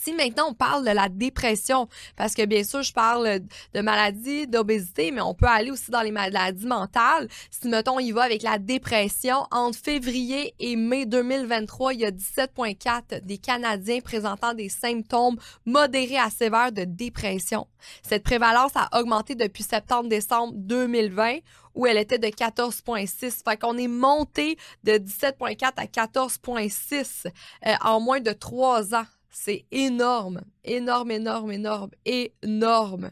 Si 0.04 0.14
maintenant 0.14 0.50
on 0.50 0.54
parle 0.54 0.86
de 0.86 0.92
la 0.92 1.10
dépression, 1.10 1.88
parce 2.16 2.34
que 2.34 2.46
bien 2.46 2.64
sûr 2.64 2.84
je 2.84 2.94
parle 2.94 3.40
de 3.74 3.82
maladies, 3.82 4.48
d'obésité, 4.48 5.12
mais 5.12 5.22
on 5.22 5.34
peut 5.34 5.48
aller 5.48 5.72
aussi 5.72 5.92
dans 5.92 6.02
les 6.02 6.12
maladies 6.12 6.66
mentales. 6.66 7.28
Si 7.52 7.68
mettons 7.68 8.00
il 8.00 8.14
va 8.14 8.24
avec 8.24 8.44
la 8.44 8.58
dépression, 8.58 9.46
entre 9.52 9.78
février 9.78 10.54
et 10.60 10.76
mai 10.76 11.06
2023, 11.06 11.94
il 11.94 12.00
y 12.02 12.06
a 12.06 12.12
17,4 12.12 13.24
des 13.24 13.38
Canadiens 13.38 14.00
présentant 14.00 14.54
des 14.54 14.70
symptômes 14.70 15.38
modérés 15.66 16.18
à 16.18 16.30
sévères 16.30 16.72
de 16.72 16.84
dépression. 16.84 17.68
Cette 18.02 18.24
prévalence 18.24 18.72
a 18.76 18.90
augmenté 19.00 19.36
depuis 19.36 19.64
septembre-décembre 19.64 20.54
2020 20.56 21.40
où 21.76 21.86
elle 21.86 21.98
était 21.98 22.18
de 22.18 22.28
14,6. 22.28 23.44
Fait 23.44 23.58
qu'on 23.58 23.78
est 23.78 23.88
monté 23.88 24.58
de 24.84 24.94
17,4 24.94 25.74
à 25.78 25.86
14,6 25.86 27.28
euh, 27.28 27.74
en 27.82 28.00
moins 28.00 28.20
de 28.20 28.32
trois 28.32 28.96
ans. 28.96 29.06
C'est 29.40 29.66
énorme, 29.72 30.42
énorme, 30.64 31.12
énorme, 31.12 31.52
énorme, 31.52 31.92
énorme. 32.06 33.12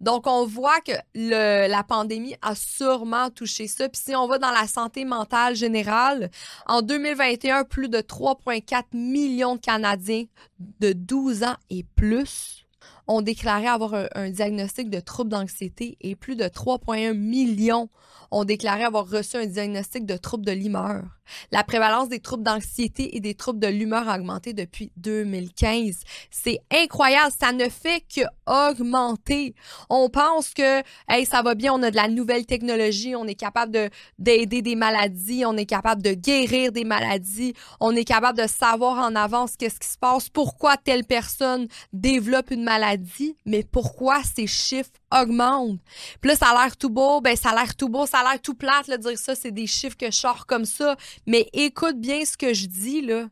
Donc, 0.00 0.26
on 0.26 0.44
voit 0.44 0.80
que 0.80 0.92
la 1.14 1.84
pandémie 1.84 2.34
a 2.42 2.56
sûrement 2.56 3.30
touché 3.30 3.68
ça. 3.68 3.88
Puis 3.88 4.02
si 4.04 4.16
on 4.16 4.26
va 4.26 4.38
dans 4.38 4.50
la 4.50 4.66
santé 4.66 5.04
mentale 5.04 5.54
générale, 5.54 6.30
en 6.66 6.82
2021, 6.82 7.64
plus 7.64 7.88
de 7.88 7.98
3,4 7.98 8.84
millions 8.94 9.54
de 9.54 9.60
Canadiens 9.60 10.24
de 10.58 10.92
12 10.92 11.44
ans 11.44 11.56
et 11.70 11.84
plus 11.84 12.66
ont 13.06 13.22
déclaré 13.22 13.68
avoir 13.68 13.94
un, 13.94 14.08
un 14.16 14.30
diagnostic 14.30 14.90
de 14.90 15.00
trouble 15.00 15.30
d'anxiété 15.30 15.96
et 16.00 16.16
plus 16.16 16.34
de 16.34 16.44
3,1 16.44 17.14
millions 17.14 17.90
ont 18.32 18.44
déclaré 18.44 18.82
avoir 18.82 19.08
reçu 19.08 19.36
un 19.36 19.46
diagnostic 19.46 20.04
de 20.04 20.16
trouble 20.16 20.44
de 20.44 20.52
l'humeur. 20.52 21.19
La 21.52 21.64
prévalence 21.64 22.08
des 22.08 22.20
troubles 22.20 22.44
d'anxiété 22.44 23.16
et 23.16 23.20
des 23.20 23.34
troubles 23.34 23.60
de 23.60 23.66
l'humeur 23.66 24.08
a 24.08 24.16
augmenté 24.16 24.52
depuis 24.52 24.92
2015. 24.96 26.00
C'est 26.30 26.60
incroyable, 26.72 27.32
ça 27.38 27.52
ne 27.52 27.68
fait 27.68 28.02
que 28.14 28.22
augmenter. 28.46 29.54
On 29.88 30.08
pense 30.08 30.54
que 30.54 30.82
hey, 31.08 31.26
ça 31.26 31.42
va 31.42 31.54
bien, 31.54 31.72
on 31.72 31.82
a 31.82 31.90
de 31.90 31.96
la 31.96 32.08
nouvelle 32.08 32.46
technologie, 32.46 33.14
on 33.16 33.26
est 33.26 33.34
capable 33.34 33.72
de 33.72 33.90
d'aider 34.18 34.62
des 34.62 34.76
maladies, 34.76 35.44
on 35.46 35.56
est 35.56 35.66
capable 35.66 36.02
de 36.02 36.12
guérir 36.12 36.72
des 36.72 36.84
maladies, 36.84 37.54
on 37.80 37.94
est 37.94 38.04
capable 38.04 38.38
de 38.38 38.46
savoir 38.48 38.98
en 38.98 39.14
avance 39.14 39.56
qu'est-ce 39.56 39.80
qui 39.80 39.88
se 39.88 39.98
passe, 39.98 40.28
pourquoi 40.28 40.76
telle 40.76 41.04
personne 41.04 41.66
développe 41.92 42.50
une 42.50 42.64
maladie, 42.64 43.36
mais 43.46 43.64
pourquoi 43.64 44.22
ces 44.22 44.46
chiffres 44.46 44.90
augmentent. 45.12 45.80
Puis 46.20 46.30
là, 46.30 46.36
ça 46.36 46.46
a 46.50 46.64
l'air 46.64 46.76
tout 46.76 46.90
beau, 46.90 47.20
ben 47.20 47.36
ça 47.36 47.50
a 47.50 47.54
l'air 47.54 47.74
tout 47.74 47.88
beau, 47.88 48.06
ça 48.06 48.18
a 48.20 48.30
l'air 48.30 48.40
tout 48.40 48.54
plate, 48.54 48.88
de 48.88 48.96
dire 48.96 49.18
ça, 49.18 49.34
c'est 49.34 49.50
des 49.50 49.66
chiffres 49.66 49.96
que 49.96 50.06
je 50.06 50.16
sors 50.16 50.46
comme 50.46 50.64
ça, 50.64 50.96
mais 51.26 51.48
écoute 51.52 52.00
bien 52.00 52.24
ce 52.24 52.36
que 52.36 52.54
je 52.54 52.66
dis, 52.66 53.02
là. 53.02 53.26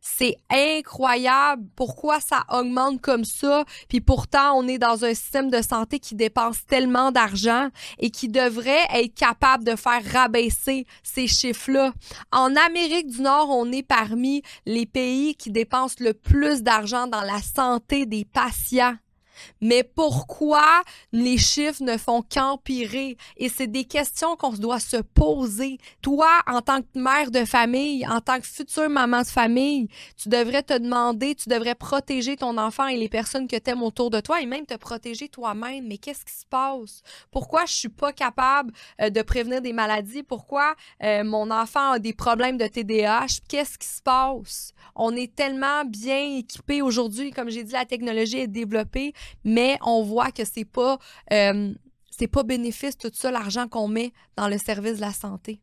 C'est 0.00 0.36
incroyable 0.48 1.64
pourquoi 1.76 2.20
ça 2.20 2.44
augmente 2.48 3.02
comme 3.02 3.24
ça. 3.24 3.64
Puis 3.88 4.00
pourtant, 4.00 4.54
on 4.56 4.66
est 4.66 4.78
dans 4.78 5.04
un 5.04 5.12
système 5.12 5.50
de 5.50 5.60
santé 5.60 5.98
qui 5.98 6.14
dépense 6.14 6.64
tellement 6.66 7.12
d'argent 7.12 7.68
et 7.98 8.10
qui 8.10 8.28
devrait 8.28 8.86
être 8.94 9.14
capable 9.14 9.64
de 9.64 9.76
faire 9.76 10.02
rabaisser 10.10 10.86
ces 11.02 11.26
chiffres-là. 11.26 11.92
En 12.32 12.56
Amérique 12.56 13.08
du 13.08 13.20
Nord, 13.20 13.50
on 13.50 13.70
est 13.72 13.82
parmi 13.82 14.42
les 14.64 14.86
pays 14.86 15.34
qui 15.34 15.50
dépensent 15.50 15.96
le 16.00 16.14
plus 16.14 16.62
d'argent 16.62 17.06
dans 17.06 17.20
la 17.22 17.42
santé 17.42 18.06
des 18.06 18.24
patients. 18.24 18.96
Mais 19.60 19.82
pourquoi 19.82 20.82
les 21.12 21.38
chiffres 21.38 21.82
ne 21.82 21.96
font 21.96 22.22
qu'empirer? 22.22 23.16
Et 23.36 23.48
c'est 23.48 23.66
des 23.66 23.84
questions 23.84 24.36
qu'on 24.36 24.52
doit 24.52 24.80
se 24.80 24.98
poser. 24.98 25.78
Toi, 26.02 26.28
en 26.46 26.60
tant 26.60 26.80
que 26.82 26.86
mère 26.94 27.30
de 27.30 27.44
famille, 27.44 28.06
en 28.06 28.20
tant 28.20 28.38
que 28.38 28.46
future 28.46 28.88
maman 28.88 29.22
de 29.22 29.26
famille, 29.26 29.88
tu 30.16 30.28
devrais 30.28 30.62
te 30.62 30.76
demander, 30.76 31.34
tu 31.34 31.48
devrais 31.48 31.74
protéger 31.74 32.36
ton 32.36 32.58
enfant 32.58 32.86
et 32.86 32.96
les 32.96 33.08
personnes 33.08 33.48
que 33.48 33.56
tu 33.56 33.70
aimes 33.70 33.82
autour 33.82 34.10
de 34.10 34.20
toi 34.20 34.40
et 34.40 34.46
même 34.46 34.66
te 34.66 34.76
protéger 34.76 35.28
toi-même. 35.28 35.86
Mais 35.86 35.98
qu'est-ce 35.98 36.24
qui 36.24 36.34
se 36.34 36.46
passe? 36.46 37.02
Pourquoi 37.30 37.64
je 37.66 37.72
suis 37.72 37.88
pas 37.88 38.12
capable 38.12 38.72
euh, 39.00 39.10
de 39.10 39.22
prévenir 39.22 39.60
des 39.60 39.72
maladies? 39.72 40.22
Pourquoi 40.22 40.74
euh, 41.02 41.24
mon 41.24 41.50
enfant 41.50 41.92
a 41.92 41.98
des 41.98 42.12
problèmes 42.12 42.58
de 42.58 42.66
TDAH? 42.66 43.40
Qu'est-ce 43.48 43.78
qui 43.78 43.88
se 43.88 44.02
passe? 44.02 44.72
On 44.94 45.14
est 45.14 45.34
tellement 45.34 45.84
bien 45.84 46.36
équipé 46.38 46.82
aujourd'hui. 46.82 47.30
Comme 47.30 47.50
j'ai 47.50 47.64
dit, 47.64 47.72
la 47.72 47.84
technologie 47.84 48.38
est 48.38 48.48
développée 48.48 49.12
mais 49.44 49.78
on 49.82 50.02
voit 50.02 50.32
que 50.32 50.44
c'est 50.44 50.64
pas 50.64 50.98
euh, 51.32 51.72
pas 52.26 52.42
bénéfice 52.42 52.98
tout 52.98 53.10
ça 53.14 53.30
l'argent 53.30 53.68
qu'on 53.68 53.88
met 53.88 54.12
dans 54.36 54.48
le 54.48 54.58
service 54.58 54.96
de 54.96 55.00
la 55.00 55.12
santé. 55.12 55.60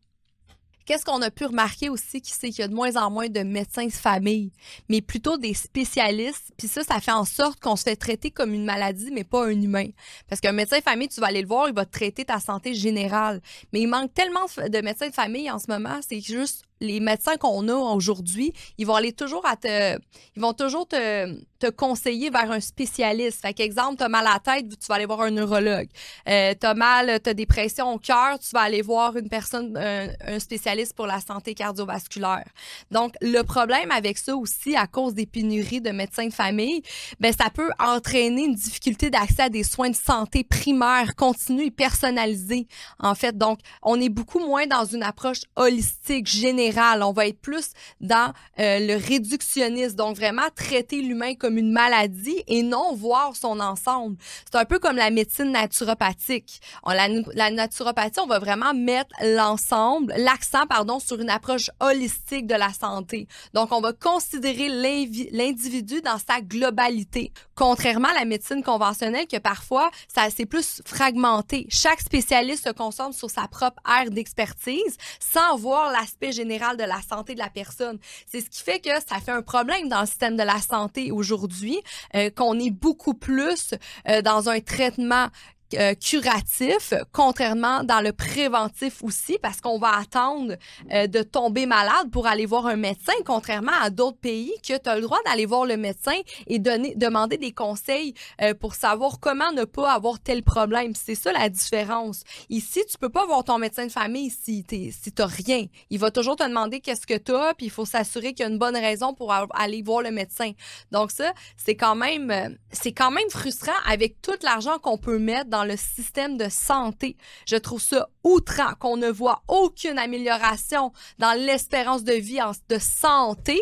Qu'est-ce 0.85 1.03
qu'on 1.03 1.21
a 1.21 1.29
pu 1.29 1.43
remarquer 1.43 1.89
aussi, 1.89 2.21
c'est 2.23 2.49
qu'il 2.49 2.59
y 2.59 2.61
a 2.61 2.69
de 2.69 2.73
moins 2.73 2.95
en 2.95 3.11
moins 3.11 3.27
de 3.27 3.41
médecins 3.41 3.87
de 3.87 3.91
famille, 3.91 4.53
mais 4.87 5.01
plutôt 5.01 5.35
des 5.35 5.53
spécialistes. 5.53 6.53
Puis 6.57 6.69
ça, 6.69 6.81
ça 6.81 7.01
fait 7.01 7.11
en 7.11 7.25
sorte 7.25 7.59
qu'on 7.59 7.75
se 7.75 7.83
fait 7.83 7.97
traiter 7.97 8.31
comme 8.31 8.53
une 8.53 8.63
maladie, 8.63 9.11
mais 9.11 9.25
pas 9.25 9.47
un 9.47 9.61
humain. 9.61 9.89
Parce 10.29 10.39
qu'un 10.39 10.53
médecin 10.53 10.77
de 10.77 10.83
famille, 10.83 11.09
tu 11.09 11.19
vas 11.19 11.27
aller 11.27 11.41
le 11.41 11.47
voir, 11.47 11.67
il 11.67 11.75
va 11.75 11.85
te 11.85 11.91
traiter 11.91 12.23
ta 12.23 12.39
santé 12.39 12.73
générale. 12.73 13.41
Mais 13.73 13.81
il 13.81 13.87
manque 13.87 14.13
tellement 14.13 14.45
de 14.45 14.81
médecins 14.81 15.09
de 15.09 15.13
famille 15.13 15.51
en 15.51 15.59
ce 15.59 15.69
moment, 15.69 15.99
c'est 16.07 16.21
juste 16.21 16.63
les 16.79 16.99
médecins 16.99 17.37
qu'on 17.37 17.67
a 17.67 17.73
aujourd'hui, 17.73 18.53
ils 18.77 18.85
vont 18.85 18.95
aller 18.95 19.13
toujours 19.13 19.45
à 19.45 19.55
te, 19.55 19.97
ils 20.35 20.41
vont 20.41 20.53
toujours 20.53 20.87
te, 20.87 21.33
te 21.59 21.69
conseiller 21.69 22.29
vers 22.29 22.51
un 22.51 22.59
spécialiste. 22.59 23.41
Fait 23.41 23.53
qu'exemple, 23.53 23.95
t'as 23.97 24.09
mal 24.09 24.27
à 24.27 24.33
la 24.33 24.39
tête, 24.39 24.69
tu 24.69 24.87
vas 24.87 24.95
aller 24.95 25.05
voir 25.05 25.21
un 25.21 25.31
neurologue. 25.31 25.87
Euh, 26.27 26.53
t'as 26.59 26.73
mal, 26.73 27.19
t'as 27.21 27.33
des 27.33 27.47
au 27.83 27.97
cœur, 27.97 28.37
tu 28.39 28.49
vas 28.53 28.61
aller 28.61 28.81
voir 28.81 29.17
une 29.17 29.29
personne, 29.29 29.77
un, 29.77 30.39
spécialiste 30.39 30.93
pour 30.93 31.07
la 31.07 31.19
santé 31.19 31.53
cardiovasculaire. 31.55 32.45
Donc, 32.91 33.15
le 33.21 33.41
problème 33.41 33.91
avec 33.91 34.17
ça 34.17 34.35
aussi, 34.35 34.75
à 34.75 34.85
cause 34.85 35.13
des 35.13 35.25
pénuries 35.25 35.81
de 35.81 35.89
médecins 35.89 36.27
de 36.27 36.33
famille, 36.33 36.83
ben, 37.19 37.33
ça 37.33 37.49
peut 37.49 37.69
entraîner 37.79 38.45
une 38.45 38.53
difficulté 38.53 39.09
d'accès 39.09 39.43
à 39.43 39.49
des 39.49 39.63
soins 39.63 39.89
de 39.89 39.95
santé 39.95 40.43
primaires, 40.43 41.15
continus 41.15 41.67
et 41.67 41.71
personnalisés, 41.71 42.67
en 42.99 43.15
fait. 43.15 43.37
Donc, 43.37 43.59
on 43.81 43.99
est 43.99 44.09
beaucoup 44.09 44.39
moins 44.39 44.67
dans 44.67 44.85
une 44.85 45.03
approche 45.03 45.41
holistique, 45.55 46.27
générale 46.27 46.66
on 46.75 47.11
va 47.11 47.27
être 47.27 47.39
plus 47.41 47.71
dans 48.01 48.33
euh, 48.59 48.79
le 48.79 48.95
réductionnisme, 48.95 49.95
donc 49.95 50.15
vraiment 50.15 50.47
traiter 50.55 51.01
l'humain 51.01 51.35
comme 51.35 51.57
une 51.57 51.71
maladie 51.71 52.43
et 52.47 52.63
non 52.63 52.95
voir 52.95 53.35
son 53.35 53.59
ensemble. 53.59 54.17
C'est 54.45 54.57
un 54.57 54.65
peu 54.65 54.79
comme 54.79 54.95
la 54.97 55.09
médecine 55.09 55.51
naturopathique. 55.51 56.61
la, 56.85 57.51
naturopathie, 57.51 58.19
on 58.19 58.27
va 58.27 58.39
vraiment 58.39 58.73
mettre 58.73 59.15
l'ensemble, 59.21 60.13
l'accent, 60.17 60.65
pardon, 60.67 60.99
sur 60.99 61.19
une 61.19 61.29
approche 61.29 61.69
holistique 61.79 62.47
de 62.47 62.55
la 62.55 62.71
santé. 62.73 63.27
Donc, 63.53 63.71
on 63.71 63.81
va 63.81 63.93
considérer 63.93 64.69
l'individu 64.69 66.01
dans 66.01 66.17
sa 66.17 66.41
globalité, 66.41 67.31
contrairement 67.57 68.09
à 68.09 68.19
la 68.19 68.25
médecine 68.25 68.63
conventionnelle 68.63 69.27
que 69.27 69.37
parfois, 69.37 69.89
ça 70.07 70.27
c'est 70.33 70.45
plus 70.45 70.81
fragmenté. 70.85 71.65
Chaque 71.69 71.99
spécialiste 71.99 72.67
se 72.67 72.71
concentre 72.71 73.17
sur 73.17 73.29
sa 73.29 73.47
propre 73.47 73.81
aire 73.85 74.11
d'expertise 74.11 74.95
sans 75.19 75.57
voir 75.57 75.91
l'aspect 75.91 76.31
général 76.31 76.77
de 76.77 76.83
la 76.83 77.01
santé 77.01 77.33
de 77.33 77.39
la 77.39 77.49
personne. 77.49 77.97
C'est 78.31 78.41
ce 78.41 78.49
qui 78.49 78.63
fait 78.63 78.79
que 78.79 78.91
ça 79.07 79.19
fait 79.19 79.31
un 79.31 79.41
problème 79.41 79.89
dans 79.89 80.01
le 80.01 80.07
système 80.07 80.37
de 80.37 80.43
la 80.43 80.59
santé 80.59 81.11
aujourd'hui, 81.11 81.81
euh, 82.15 82.29
qu'on 82.29 82.59
est 82.59 82.71
beaucoup 82.71 83.15
plus 83.15 83.73
euh, 84.07 84.21
dans 84.21 84.49
un 84.49 84.59
traitement 84.59 85.27
euh, 85.73 85.93
curatif, 85.95 86.93
contrairement 87.11 87.83
dans 87.83 87.99
le 87.99 88.13
préventif 88.13 89.03
aussi, 89.03 89.37
parce 89.41 89.59
qu'on 89.59 89.77
va 89.77 89.97
attendre 89.97 90.55
euh, 90.93 91.07
de 91.07 91.23
tomber 91.23 91.65
malade 91.65 92.09
pour 92.11 92.25
aller 92.25 92.45
voir 92.45 92.67
un 92.67 92.77
médecin, 92.77 93.13
contrairement 93.25 93.73
à 93.81 93.89
d'autres 93.89 94.17
pays 94.17 94.53
que 94.65 94.77
tu 94.77 94.89
as 94.89 94.95
le 94.95 95.01
droit 95.01 95.19
d'aller 95.25 95.45
voir 95.45 95.65
le 95.65 95.75
médecin 95.75 96.15
et 96.47 96.59
donner, 96.59 96.95
demander 96.95 97.37
des 97.37 97.51
conseils 97.51 98.13
euh, 98.41 98.53
pour 98.53 98.75
savoir 98.75 99.19
comment 99.19 99.51
ne 99.51 99.65
pas 99.65 99.91
avoir 99.91 100.19
tel 100.19 100.41
problème. 100.41 100.93
C'est 100.95 101.15
ça 101.15 101.33
la 101.33 101.49
différence. 101.49 102.23
Ici, 102.49 102.81
tu 102.89 102.97
peux 102.97 103.09
pas 103.09 103.25
voir 103.25 103.43
ton 103.43 103.57
médecin 103.57 103.85
de 103.85 103.91
famille 103.91 104.29
si 104.29 104.63
tu 104.63 104.91
si 104.91 105.11
rien. 105.17 105.65
Il 105.89 105.99
va 105.99 106.11
toujours 106.11 106.37
te 106.37 106.47
demander 106.47 106.79
qu'est-ce 106.79 107.07
que 107.07 107.17
tu 107.17 107.35
as, 107.35 107.53
puis 107.55 107.65
il 107.65 107.71
faut 107.71 107.85
s'assurer 107.85 108.33
qu'il 108.33 108.45
y 108.45 108.47
a 108.47 108.51
une 108.51 108.59
bonne 108.59 108.77
raison 108.77 109.13
pour 109.13 109.33
aller 109.33 109.81
voir 109.81 110.01
le 110.01 110.11
médecin. 110.11 110.51
Donc 110.91 111.11
ça, 111.11 111.33
c'est 111.57 111.75
quand 111.75 111.95
même 111.95 112.55
c'est 112.71 112.93
quand 112.93 113.11
même 113.11 113.29
frustrant 113.29 113.71
avec 113.85 114.21
tout 114.21 114.37
l'argent 114.43 114.77
qu'on 114.79 114.97
peut 114.97 115.19
mettre 115.19 115.49
dans 115.49 115.56
dans 115.57 115.63
le 115.63 115.75
système 115.75 116.37
de 116.37 116.49
santé. 116.49 117.17
Je 117.47 117.55
trouve 117.55 117.81
ça 117.81 118.09
outrant 118.23 118.75
qu'on 118.79 118.95
ne 118.95 119.09
voit 119.09 119.41
aucune 119.47 119.97
amélioration 119.97 120.91
dans 121.17 121.33
l'espérance 121.33 122.03
de 122.03 122.13
vie 122.13 122.39
de 122.69 122.77
santé 122.77 123.59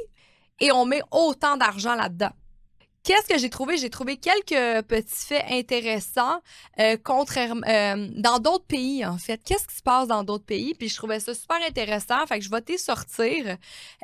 et 0.59 0.73
on 0.73 0.83
met 0.83 1.01
autant 1.11 1.55
d'argent 1.55 1.95
là-dedans. 1.95 2.33
Qu'est-ce 3.05 3.27
que 3.31 3.37
j'ai 3.37 3.51
trouvé? 3.51 3.77
J'ai 3.77 3.91
trouvé 3.91 4.17
quelques 4.17 4.83
petits 4.87 5.27
faits 5.27 5.45
intéressants 5.51 6.39
euh, 6.79 6.97
euh, 6.97 8.07
dans 8.15 8.39
d'autres 8.39 8.65
pays, 8.65 9.05
en 9.05 9.19
fait. 9.19 9.39
Qu'est-ce 9.45 9.67
qui 9.67 9.75
se 9.75 9.83
passe 9.83 10.07
dans 10.07 10.23
d'autres 10.23 10.43
pays? 10.43 10.73
Puis 10.73 10.89
je 10.89 10.95
trouvais 10.95 11.19
ça 11.19 11.35
super 11.35 11.57
intéressant. 11.67 12.25
Fait 12.25 12.39
que 12.39 12.45
je 12.45 12.49
vais 12.49 12.61
t'y 12.61 12.79
sortir. 12.79 13.57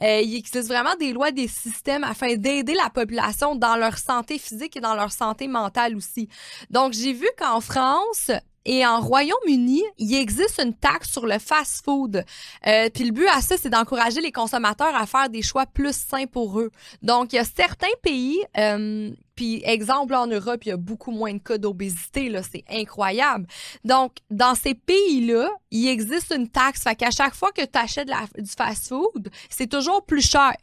Euh, 0.03 0.21
il 0.21 0.35
existe 0.35 0.67
vraiment 0.67 0.93
des 0.99 1.13
lois, 1.13 1.31
des 1.31 1.47
systèmes 1.47 2.03
afin 2.03 2.35
d'aider 2.35 2.75
la 2.75 2.91
population 2.91 3.55
dans 3.55 3.75
leur 3.75 3.97
santé 3.97 4.37
physique 4.37 4.77
et 4.77 4.81
dans 4.81 4.93
leur 4.93 5.11
santé 5.11 5.47
mentale 5.47 5.95
aussi. 5.95 6.29
Donc, 6.69 6.93
j'ai 6.93 7.13
vu 7.13 7.27
qu'en 7.39 7.59
France, 7.59 8.29
Et 8.65 8.85
en 8.85 8.99
Royaume-Uni, 8.99 9.83
il 9.97 10.13
existe 10.15 10.59
une 10.63 10.73
taxe 10.73 11.09
sur 11.11 11.25
le 11.25 11.39
fast-food. 11.39 12.23
Euh, 12.67 12.89
puis 12.93 13.05
le 13.05 13.11
but 13.11 13.27
à 13.27 13.41
ça, 13.41 13.55
c'est 13.57 13.69
d'encourager 13.69 14.21
les 14.21 14.31
consommateurs 14.31 14.95
à 14.95 15.05
faire 15.05 15.29
des 15.29 15.41
choix 15.41 15.65
plus 15.65 15.95
sains 15.95 16.27
pour 16.27 16.59
eux. 16.59 16.71
Donc, 17.01 17.33
il 17.33 17.37
y 17.37 17.39
a 17.39 17.45
certains 17.45 17.87
pays 18.03 18.39
euh, 18.57 19.11
puis, 19.35 19.61
exemple, 19.65 20.13
en 20.13 20.27
Europe, 20.27 20.65
il 20.65 20.69
y 20.69 20.71
a 20.71 20.77
beaucoup 20.77 21.11
moins 21.11 21.33
de 21.33 21.39
cas 21.39 21.57
d'obésité, 21.57 22.31
c'est 22.51 22.63
incroyable. 22.69 23.47
Donc, 23.83 24.17
dans 24.29 24.55
ces 24.55 24.73
pays-là, 24.73 25.49
il 25.71 25.87
existe 25.87 26.33
une 26.35 26.49
taxe. 26.49 26.83
Fait 26.83 26.95
qu'à 26.95 27.11
chaque 27.11 27.33
fois 27.33 27.51
que 27.51 27.61
tu 27.61 27.79
achètes 27.79 28.09
du 28.37 28.51
fast-food, 28.51 29.29
c'est 29.49 29.67
toujours 29.67 30.05
plus 30.05 30.21
cher. 30.21 30.53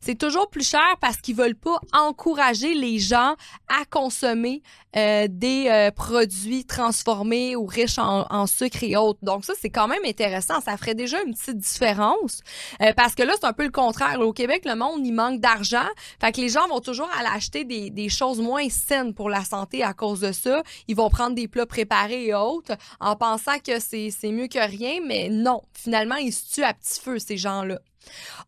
C'est 0.00 0.18
toujours 0.18 0.50
plus 0.50 0.68
cher 0.68 0.96
parce 1.00 1.18
qu'ils 1.18 1.36
veulent 1.36 1.54
pas 1.54 1.78
encourager 1.92 2.74
les 2.74 2.98
gens 2.98 3.36
à 3.68 3.84
consommer 3.88 4.62
euh, 4.96 5.26
des 5.28 5.66
euh, 5.68 5.90
produits 5.90 6.64
transformés 6.64 7.54
ou 7.54 7.66
riches 7.66 7.98
en, 7.98 8.46
sucre 8.46 8.82
et 8.82 8.96
autres. 8.96 9.18
Donc 9.22 9.44
ça, 9.44 9.52
c'est 9.60 9.68
quand 9.68 9.88
même 9.88 10.04
intéressant. 10.06 10.60
Ça 10.60 10.76
ferait 10.76 10.94
déjà 10.94 11.22
une 11.22 11.34
petite 11.34 11.58
différence 11.58 12.40
euh, 12.80 12.92
parce 12.96 13.14
que 13.14 13.22
là, 13.22 13.34
c'est 13.38 13.46
un 13.46 13.52
peu 13.52 13.64
le 13.64 13.70
contraire. 13.70 14.20
Au 14.20 14.32
Québec, 14.32 14.62
le 14.64 14.74
monde, 14.74 15.06
il 15.06 15.12
manque 15.12 15.40
d'argent. 15.40 15.86
Fait 16.20 16.32
que 16.32 16.40
les 16.40 16.48
gens 16.48 16.66
vont 16.68 16.80
toujours 16.80 17.08
aller 17.18 17.28
acheter 17.30 17.64
des, 17.64 17.90
des 17.90 18.08
choses 18.16 18.40
moins 18.40 18.68
saines 18.68 19.14
pour 19.14 19.30
la 19.30 19.44
santé 19.44 19.82
à 19.82 19.92
cause 19.92 20.20
de 20.20 20.32
ça. 20.32 20.62
Ils 20.88 20.96
vont 20.96 21.10
prendre 21.10 21.34
des 21.34 21.48
plats 21.48 21.66
préparés 21.66 22.26
et 22.26 22.34
autres 22.34 22.76
en 23.00 23.16
pensant 23.16 23.58
que 23.58 23.78
c'est 23.78 24.10
mieux 24.32 24.48
que 24.48 24.58
rien, 24.58 25.00
mais 25.04 25.28
non. 25.28 25.62
Finalement, 25.72 26.16
ils 26.16 26.32
se 26.32 26.54
tuent 26.54 26.64
à 26.64 26.74
petit 26.74 27.00
feu, 27.00 27.18
ces 27.18 27.36
gens-là. 27.36 27.78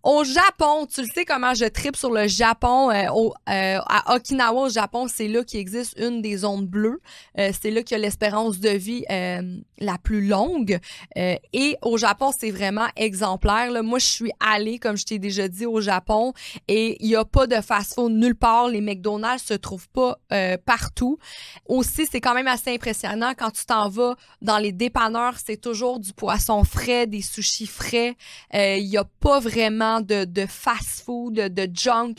Au 0.04 0.22
Japon, 0.24 0.86
tu 0.86 1.02
le 1.02 1.08
sais 1.12 1.24
comment 1.24 1.54
je 1.54 1.64
tripe 1.64 1.96
sur 1.96 2.12
le 2.12 2.28
Japon. 2.28 2.90
Euh, 2.90 3.08
au, 3.12 3.34
euh, 3.48 3.78
à 3.86 4.14
Okinawa, 4.14 4.62
au 4.62 4.68
Japon, 4.68 5.06
c'est 5.08 5.26
là 5.26 5.42
qu'il 5.42 5.58
existe 5.58 5.98
une 5.98 6.22
des 6.22 6.38
zones 6.38 6.66
bleues. 6.66 7.00
Euh, 7.38 7.50
c'est 7.60 7.70
là 7.70 7.82
qu'il 7.82 7.96
y 7.96 8.00
a 8.00 8.02
l'espérance 8.02 8.60
de 8.60 8.70
vie 8.70 9.04
la 9.80 9.98
plus 9.98 10.26
longue. 10.26 10.78
et 11.16 11.76
au 11.82 11.96
Japon, 11.96 12.30
c'est 12.36 12.50
vraiment 12.50 12.86
exemplaire. 12.96 13.70
Là. 13.70 13.82
Moi, 13.82 13.98
je 13.98 14.06
suis 14.06 14.30
allée, 14.40 14.78
comme 14.78 14.96
je 14.96 15.04
t'ai 15.04 15.18
déjà 15.18 15.48
dit, 15.48 15.66
au 15.66 15.80
Japon 15.80 16.32
et 16.66 16.96
il 17.00 17.08
n'y 17.08 17.16
a 17.16 17.24
pas 17.24 17.46
de 17.46 17.60
fast-food 17.60 18.12
nulle 18.12 18.34
part. 18.34 18.68
Les 18.68 18.80
McDonald's 18.80 19.44
se 19.44 19.54
trouvent 19.54 19.88
pas 19.88 20.18
partout. 20.64 21.18
Aussi, 21.66 22.06
c'est 22.10 22.20
quand 22.20 22.34
même 22.34 22.48
assez 22.48 22.72
impressionnant 22.72 23.32
quand 23.36 23.50
tu 23.50 23.64
t'en 23.66 23.88
vas 23.88 24.14
dans 24.42 24.58
les 24.58 24.72
dépanneurs. 24.72 25.34
C'est 25.44 25.60
toujours 25.60 25.98
du 26.00 26.12
poisson 26.12 26.64
frais, 26.64 27.06
des 27.06 27.22
sushis 27.22 27.66
frais. 27.66 28.16
Il 28.52 28.88
n'y 28.88 28.96
a 28.96 29.04
pas 29.04 29.40
vraiment 29.48 30.00
de, 30.00 30.24
de 30.24 30.46
fast-food, 30.46 31.34
de, 31.34 31.68
junk 31.72 32.14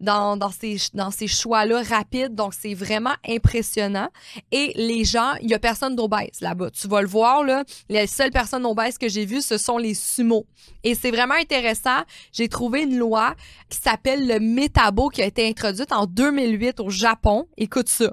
dans, 0.00 0.36
dans 0.36 0.50
ces, 0.50 0.76
dans 0.94 1.10
ces 1.10 1.26
choix-là 1.26 1.82
rapides. 1.82 2.34
Donc, 2.34 2.54
c'est 2.54 2.74
vraiment 2.74 3.14
impressionnant. 3.28 4.08
Et 4.50 4.72
les 4.76 5.04
gens, 5.04 5.34
il 5.40 5.50
y 5.50 5.54
a 5.54 5.58
personne 5.58 5.96
d'obèse 5.96 6.40
là-bas. 6.40 6.70
Tu 6.70 6.88
vas 6.88 7.02
le 7.02 7.08
voir, 7.08 7.44
là. 7.44 7.64
Les 7.88 8.06
seules 8.06 8.30
personnes 8.30 8.66
obèses 8.66 8.98
que 8.98 9.08
j'ai 9.08 9.24
vues, 9.24 9.42
ce 9.42 9.58
sont 9.58 9.78
les 9.78 9.94
sumos. 9.94 10.46
Et 10.84 10.94
c'est 10.94 11.10
vraiment 11.10 11.34
intéressant. 11.34 12.02
J'ai 12.32 12.48
trouvé 12.48 12.82
une 12.82 12.98
loi 12.98 13.34
qui 13.68 13.78
s'appelle 13.78 14.26
le 14.26 14.40
Métabo 14.40 15.08
qui 15.08 15.22
a 15.22 15.26
été 15.26 15.48
introduite 15.48 15.92
en 15.92 16.06
2008 16.06 16.80
au 16.80 16.90
Japon. 16.90 17.46
Écoute 17.56 17.88
ça. 17.88 18.12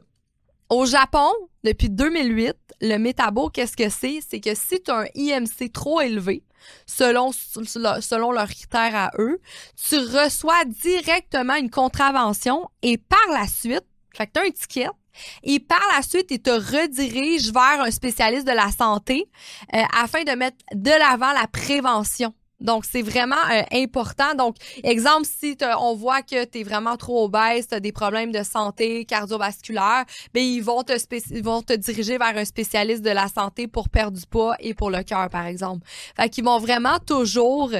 Au 0.69 0.85
Japon, 0.85 1.31
depuis 1.63 1.89
2008, 1.89 2.55
le 2.81 2.97
métabo, 2.97 3.49
qu'est-ce 3.49 3.75
que 3.75 3.89
c'est? 3.89 4.19
C'est 4.27 4.39
que 4.39 4.53
si 4.53 4.81
tu 4.83 4.91
as 4.91 4.99
un 4.99 5.05
IMC 5.15 5.71
trop 5.73 5.99
élevé, 5.99 6.43
selon, 6.85 7.31
selon 7.31 8.31
leurs 8.31 8.49
critères 8.49 8.95
à 8.95 9.11
eux, 9.17 9.39
tu 9.89 9.97
reçois 9.97 10.63
directement 10.65 11.55
une 11.55 11.71
contravention 11.71 12.69
et 12.83 12.97
par 12.97 13.19
la 13.31 13.47
suite, 13.47 13.85
fait 14.15 14.27
que 14.27 14.33
tu 14.33 14.39
as 14.39 14.43
un 14.43 14.51
ticket, 14.51 14.89
et 15.43 15.59
par 15.59 15.81
la 15.95 16.03
suite, 16.03 16.27
il 16.29 16.39
te 16.39 16.51
redirige 16.51 17.51
vers 17.51 17.81
un 17.81 17.91
spécialiste 17.91 18.45
de 18.45 18.51
la 18.51 18.71
santé 18.71 19.27
euh, 19.73 19.81
afin 19.97 20.23
de 20.23 20.31
mettre 20.31 20.57
de 20.73 20.91
l'avant 20.91 21.33
la 21.33 21.47
prévention. 21.47 22.33
Donc, 22.59 22.85
c'est 22.85 23.01
vraiment 23.01 23.35
euh, 23.51 23.61
important. 23.71 24.35
Donc, 24.35 24.55
exemple, 24.83 25.25
si 25.25 25.57
on 25.79 25.95
voit 25.95 26.21
que 26.21 26.45
tu 26.45 26.59
es 26.59 26.63
vraiment 26.63 26.97
trop 26.97 27.25
obèse, 27.25 27.67
tu 27.67 27.75
as 27.75 27.79
des 27.79 27.91
problèmes 27.91 28.31
de 28.31 28.43
santé 28.43 29.05
cardiovasculaire, 29.05 30.05
ben 30.33 30.43
ils 30.43 30.61
vont 30.61 30.83
te 30.83 30.93
ils 31.31 31.43
vont 31.43 31.61
te 31.61 31.73
diriger 31.73 32.17
vers 32.17 32.35
un 32.35 32.45
spécialiste 32.45 33.03
de 33.03 33.09
la 33.09 33.27
santé 33.27 33.67
pour 33.67 33.89
perdre 33.89 34.17
du 34.17 34.25
poids 34.25 34.55
et 34.59 34.73
pour 34.73 34.89
le 34.89 35.03
cœur, 35.03 35.29
par 35.29 35.45
exemple. 35.45 35.85
Fait 36.15 36.29
qu'ils 36.29 36.43
vont 36.43 36.59
vraiment 36.59 36.99
toujours 36.99 37.71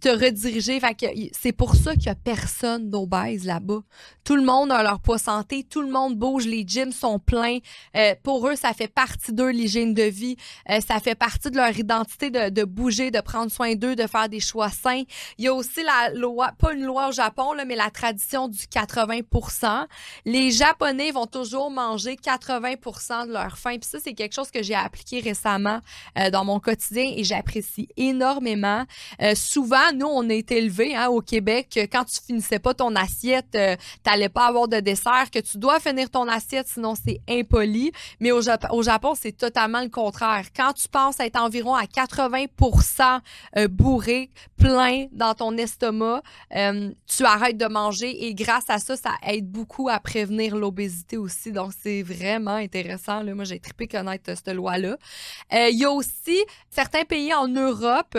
te 0.00 0.08
rediriger. 0.08 0.80
Fait 0.80 0.94
que 0.94 1.06
c'est 1.32 1.52
pour 1.52 1.76
ça 1.76 1.94
qu'il 1.94 2.06
y 2.06 2.08
a 2.08 2.14
personne 2.14 2.90
d'obèse 2.90 3.44
là-bas. 3.44 3.80
Tout 4.24 4.36
le 4.36 4.42
monde 4.42 4.70
a 4.72 4.82
leur 4.82 5.00
poids 5.00 5.18
santé, 5.18 5.64
tout 5.68 5.82
le 5.82 5.90
monde 5.90 6.16
bouge, 6.16 6.46
les 6.46 6.64
gyms 6.66 6.92
sont 6.92 7.18
pleins. 7.18 7.58
Euh, 7.96 8.14
pour 8.22 8.48
eux, 8.48 8.56
ça 8.56 8.72
fait 8.72 8.88
partie 8.88 9.32
d'eux, 9.32 9.50
l'hygiène 9.50 9.94
de 9.94 10.02
vie. 10.02 10.36
Euh, 10.68 10.80
ça 10.80 11.00
fait 11.00 11.14
partie 11.14 11.50
de 11.50 11.56
leur 11.56 11.76
identité 11.78 12.30
de, 12.30 12.48
de 12.48 12.64
bouger, 12.64 13.10
de 13.10 13.20
prendre 13.20 13.50
soin 13.50 13.74
d'eux, 13.74 13.96
de 13.96 14.06
faire 14.06 14.28
des 14.28 14.40
choix 14.40 14.70
sains. 14.70 15.02
Il 15.38 15.44
y 15.44 15.48
a 15.48 15.54
aussi 15.54 15.82
la 15.82 16.14
loi, 16.14 16.52
pas 16.58 16.72
une 16.72 16.84
loi 16.84 17.08
au 17.08 17.12
Japon, 17.12 17.52
là, 17.52 17.64
mais 17.64 17.76
la 17.76 17.90
tradition 17.90 18.48
du 18.48 18.66
80 18.66 19.20
Les 20.24 20.50
Japonais 20.50 21.10
vont 21.10 21.26
toujours 21.26 21.70
manger 21.70 22.16
80 22.16 23.26
de 23.26 23.32
leur 23.32 23.58
faim. 23.58 23.76
Puis 23.80 23.90
ça, 23.90 23.98
c'est 24.02 24.14
quelque 24.14 24.34
chose 24.34 24.50
que 24.50 24.62
j'ai 24.62 24.74
appliqué 24.74 25.20
récemment 25.20 25.80
euh, 26.18 26.30
dans 26.30 26.44
mon 26.44 26.60
quotidien 26.60 27.12
et 27.16 27.24
j'apprécie 27.24 27.88
énormément. 27.96 28.84
souvent, 29.34 29.89
nous, 29.94 30.06
on 30.06 30.28
est 30.28 30.50
élevés 30.52 30.94
hein, 30.94 31.08
au 31.08 31.20
Québec 31.20 31.78
quand 31.90 32.04
tu 32.04 32.20
finissais 32.24 32.58
pas 32.58 32.74
ton 32.74 32.94
assiette, 32.94 33.46
tu 33.52 33.58
euh, 33.58 33.76
t'allais 34.02 34.28
pas 34.28 34.46
avoir 34.46 34.68
de 34.68 34.80
dessert, 34.80 35.30
que 35.32 35.38
tu 35.38 35.58
dois 35.58 35.80
finir 35.80 36.10
ton 36.10 36.28
assiette, 36.28 36.66
sinon 36.68 36.94
c'est 36.94 37.20
impoli. 37.28 37.92
Mais 38.20 38.32
au, 38.32 38.40
Japon, 38.40 39.14
c'est 39.14 39.36
totalement 39.36 39.80
le 39.80 39.88
contraire. 39.88 40.46
Quand 40.54 40.72
tu 40.72 40.88
penses 40.88 41.20
être 41.20 41.40
environ 41.40 41.74
à 41.74 41.84
80% 41.84 43.20
euh, 43.56 43.68
bourré, 43.68 44.30
plein 44.56 45.06
dans 45.12 45.34
ton 45.34 45.56
estomac, 45.56 46.22
euh, 46.56 46.90
tu 47.06 47.24
arrêtes 47.24 47.56
de 47.56 47.66
manger 47.66 48.26
et 48.26 48.34
grâce 48.34 48.68
à 48.68 48.78
ça, 48.78 48.96
ça 48.96 49.12
aide 49.26 49.50
beaucoup 49.50 49.88
à 49.88 49.98
prévenir 50.00 50.56
l'obésité 50.56 51.16
aussi. 51.16 51.52
Donc, 51.52 51.72
c'est 51.82 52.02
vraiment 52.02 52.54
intéressant. 52.54 53.24
Moi, 53.24 53.44
j'ai 53.44 53.60
trippé 53.60 53.86
connaître 53.86 54.24
cette 54.26 54.48
loi-là. 54.48 54.96
Il 55.52 55.78
y 55.78 55.84
a 55.84 55.90
aussi 55.90 56.38
certains 56.70 57.04
pays 57.04 57.32
en 57.34 57.48
Europe 57.48 58.16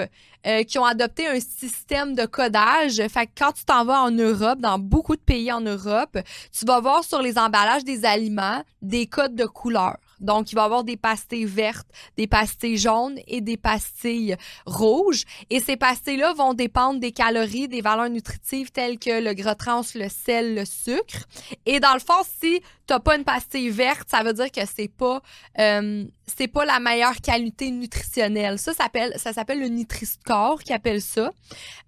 euh, 0.48 0.64
qui 0.64 0.80
ont 0.80 0.86
adopté 0.86 1.28
un 1.28 1.40
système 1.40 2.16
de 2.16 2.26
codage. 2.26 3.02
Fait 3.08 3.28
que 3.28 3.32
quand 3.38 3.52
tu 3.52 3.66
t'en 3.66 3.86
vas 3.86 4.02
en 4.02 4.12
Europe, 4.12 4.60
dans 4.60 4.80
beaucoup 4.80 5.16
de 5.16 5.22
pays 5.22 5.52
en 5.52 5.62
Europe, 5.62 6.18
tu 6.52 6.66
vas 6.66 6.80
voir 6.80 7.04
sur 7.04 7.22
les 7.22 7.38
emballages 7.38 7.84
des 7.84 8.06
aliments 8.06 8.64
des 8.82 9.08
codes 9.08 9.36
de 9.36 9.46
couleur. 9.46 9.98
Donc, 10.22 10.52
il 10.52 10.56
va 10.56 10.62
y 10.62 10.66
avoir 10.66 10.84
des 10.84 10.98
pastilles 10.98 11.46
vertes, 11.46 11.88
des 12.18 12.28
pastilles 12.28 12.78
jaunes 12.78 13.20
et 13.28 13.42
des 13.42 13.58
pastilles 13.58 14.36
rouges. 14.66 15.24
Et 15.50 15.60
ces 15.60 15.78
pastilles-là 15.78 16.34
vont 16.34 16.54
dépendre 16.54 17.00
des 17.00 17.12
calories, 17.12 17.68
des 17.68 17.82
valeurs 17.82 18.10
nutritives 18.10 18.72
telles 18.72 19.00
que 19.00 19.22
le 19.22 19.34
gras 19.34 19.56
trans, 19.56 19.82
le 19.96 20.08
sel, 20.10 20.56
le 20.56 20.66
sucre. 20.66 21.26
Et 21.66 21.80
dans 21.80 21.94
le 21.94 22.00
fond, 22.00 22.24
si 22.40 22.62
t'as 22.86 23.00
pas 23.00 23.16
une 23.16 23.24
pastille 23.24 23.70
verte, 23.70 24.10
ça 24.10 24.24
veut 24.24 24.34
dire 24.34 24.52
que 24.52 24.62
c'est 24.76 24.90
pas 24.90 25.22
euh, 25.60 26.06
pas 26.54 26.66
la 26.66 26.80
meilleure 26.80 27.16
qualité 27.22 27.72
nutritionnelle. 27.72 28.58
Ça 28.58 28.74
s'appelle 28.74 29.14
ça 29.18 29.32
s'appelle 29.32 29.60
le 29.60 29.68
Nutri-Score 29.68 30.64
qui 30.64 30.74
appelle 30.74 31.02
ça. 31.02 31.32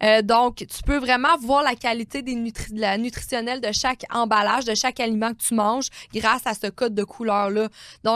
Euh, 0.03 0.21
donc 0.21 0.57
tu 0.57 0.83
peux 0.85 0.97
vraiment 0.97 1.35
voir 1.39 1.63
la 1.63 1.75
qualité 1.75 2.21
nutritionnelle 2.23 3.61
de 3.61 3.71
chaque 3.71 4.05
emballage, 4.11 4.65
de 4.65 4.75
chaque 4.75 4.99
aliment 4.99 5.31
que 5.31 5.43
tu 5.43 5.55
manges 5.55 5.87
grâce 6.13 6.45
à 6.45 6.53
ce 6.53 6.67
code 6.67 6.93
de 6.93 7.03
couleur 7.03 7.49
là. 7.49 7.67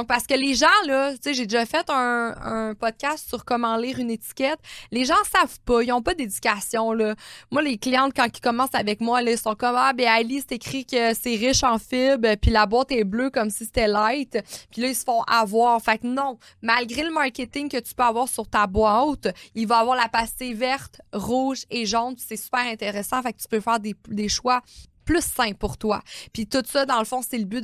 Parce 0.08 0.26
que 0.26 0.34
les 0.34 0.56
gens 0.56 0.68
là, 0.86 1.12
tu 1.14 1.20
sais 1.22 1.34
j'ai 1.34 1.46
déjà 1.46 1.66
fait 1.66 1.86
un, 1.90 2.74
podcast 2.80 3.28
sur 3.28 3.46
comment 3.46 3.78
lire 3.78 4.00
une 4.00 4.10
étiquette. 4.10 4.60
Les 4.92 5.06
gens 5.06 5.16
savent 5.32 5.60
pas, 5.66 5.84
ils 5.84 5.92
ont 5.92 6.02
pas 6.02 6.14
d'éducation 6.14 6.94
là. 6.94 7.16
Moi 7.52 7.62
les 7.62 7.78
clientes 7.78 8.14
quand 8.16 8.26
ils 8.26 8.42
commencent 8.42 8.74
avec 8.74 9.02
moi 9.02 9.22
là, 9.22 9.32
ils 9.32 9.38
sont 9.38 9.56
comme 9.56 9.76
ah 9.78 9.94
ben 9.94 10.08
Ali 10.08 10.44
c'est 10.48 10.58
que 10.58 11.14
c'est 11.14 11.36
riche 11.36 11.64
en 11.64 11.78
fibres 11.78 12.36
puis 12.42 12.52
la 12.52 12.66
boîte 12.66 12.92
est 12.92 13.04
bleue 13.04 13.30
comme 13.30 13.50
si 13.50 13.66
c'était 13.66 13.88
light. 13.88 14.38
Puis 14.72 14.82
là 14.82 14.88
ils 14.90 14.96
se 14.96 15.04
font 15.04 15.22
avoir. 15.24 15.82
Fait 15.82 15.98
que 15.98 16.08
non, 16.08 16.38
malgré 16.62 17.04
le 17.04 17.12
marketing 17.12 17.70
que 17.70 17.78
tu 17.78 17.94
peux 17.94 18.04
avoir 18.04 18.28
sur 18.28 18.48
ta 18.48 18.68
boîte, 18.68 19.28
il 19.56 19.68
va 19.68 19.78
avoir 19.80 19.96
la 19.96 20.10
pastille 20.10 20.54
verte, 20.54 21.02
rouge 21.14 21.64
et 21.70 21.86
jaune. 21.86 22.16
C'est 22.18 22.38
super 22.38 22.62
intéressant. 22.62 23.22
Fait 23.22 23.34
que 23.34 23.42
tu 23.42 23.48
peux 23.48 23.60
faire 23.60 23.80
des 23.80 24.30
choix 24.30 24.62
plus 25.08 25.24
sains 25.24 25.54
pour 25.54 25.78
toi. 25.78 26.02
Puis 26.34 26.46
tout 26.46 26.62
ça, 26.66 26.86
dans 26.86 27.00
le 27.00 27.06
fond, 27.06 27.22
c'est 27.28 27.38
le 27.38 27.46
but 27.46 27.64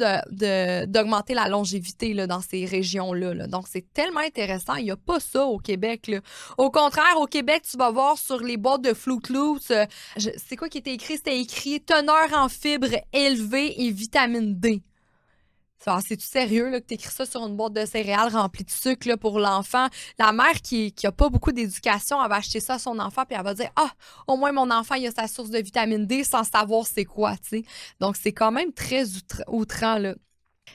d'augmenter 0.90 1.34
la 1.34 1.50
longévité 1.50 2.14
dans 2.26 2.42
ces 2.42 2.66
régions-là. 2.66 3.48
Donc, 3.48 3.66
c'est 3.70 3.86
tellement 3.94 4.22
intéressant. 4.22 4.76
Il 4.76 4.86
n'y 4.86 4.92
a 4.92 4.98
pas 4.98 5.20
ça 5.20 5.46
au 5.46 5.58
Québec. 5.58 6.12
Au 6.58 6.72
contraire, 6.72 7.18
au 7.20 7.28
Québec, 7.28 7.64
tu 7.70 7.78
vas 7.78 7.92
voir 7.92 8.18
sur 8.18 8.40
les 8.40 8.58
boîtes 8.58 8.82
de 8.82 8.94
Flou 8.94 9.20
euh, 9.72 9.86
c'est 10.38 10.56
quoi 10.56 10.70
qui 10.70 10.78
était 10.78 10.94
écrit? 10.94 11.18
C'était 11.18 11.40
écrit 11.40 11.82
teneur 11.82 12.34
en 12.34 12.50
fibres 12.50 12.96
élevée 13.12 13.82
et 13.84 13.92
vitamine 13.92 14.60
D. 14.60 14.82
C'est-tu 16.02 16.26
sérieux 16.26 16.70
là, 16.70 16.80
que 16.80 16.88
tu 16.88 16.94
écris 16.94 17.12
ça 17.12 17.26
sur 17.26 17.46
une 17.46 17.56
boîte 17.56 17.74
de 17.74 17.86
céréales 17.86 18.30
remplie 18.30 18.64
de 18.64 18.72
sucre 18.72 19.16
pour 19.16 19.40
l'enfant? 19.40 19.88
La 20.18 20.32
mère 20.32 20.62
qui, 20.62 20.94
qui 20.94 21.08
a 21.08 21.12
pas 21.12 21.30
beaucoup 21.30 21.52
d'éducation, 21.52 22.24
elle 22.24 22.30
va 22.30 22.38
acheter 22.38 22.60
ça 22.60 22.76
à 22.76 22.80
son 22.80 23.00
enfant 23.00 23.26
puis 23.26 23.36
elle 23.38 23.44
va 23.44 23.54
dire 23.54 23.70
Ah, 23.76 23.92
au 24.28 24.38
moins 24.38 24.52
mon 24.52 24.72
enfant, 24.72 24.96
il 24.96 25.08
a 25.08 25.12
sa 25.12 25.28
source 25.28 25.50
de 25.50 25.60
vitamine 25.60 26.06
D 26.06 26.24
sans 26.24 26.44
savoir 26.44 26.86
c'est 26.88 27.06
quoi. 27.06 27.36
Donc, 28.00 28.16
c'est 28.16 28.32
quand 28.32 28.52
même 28.52 28.72
très 28.72 29.06
outrant, 29.48 29.98
là. 29.98 30.16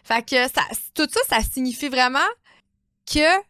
Fait 0.04 0.22
que 0.22 0.48
tout 0.94 1.08
ça, 1.10 1.20
ça 1.28 1.40
signifie 1.40 1.88
vraiment 1.88 2.18
que 3.06 3.40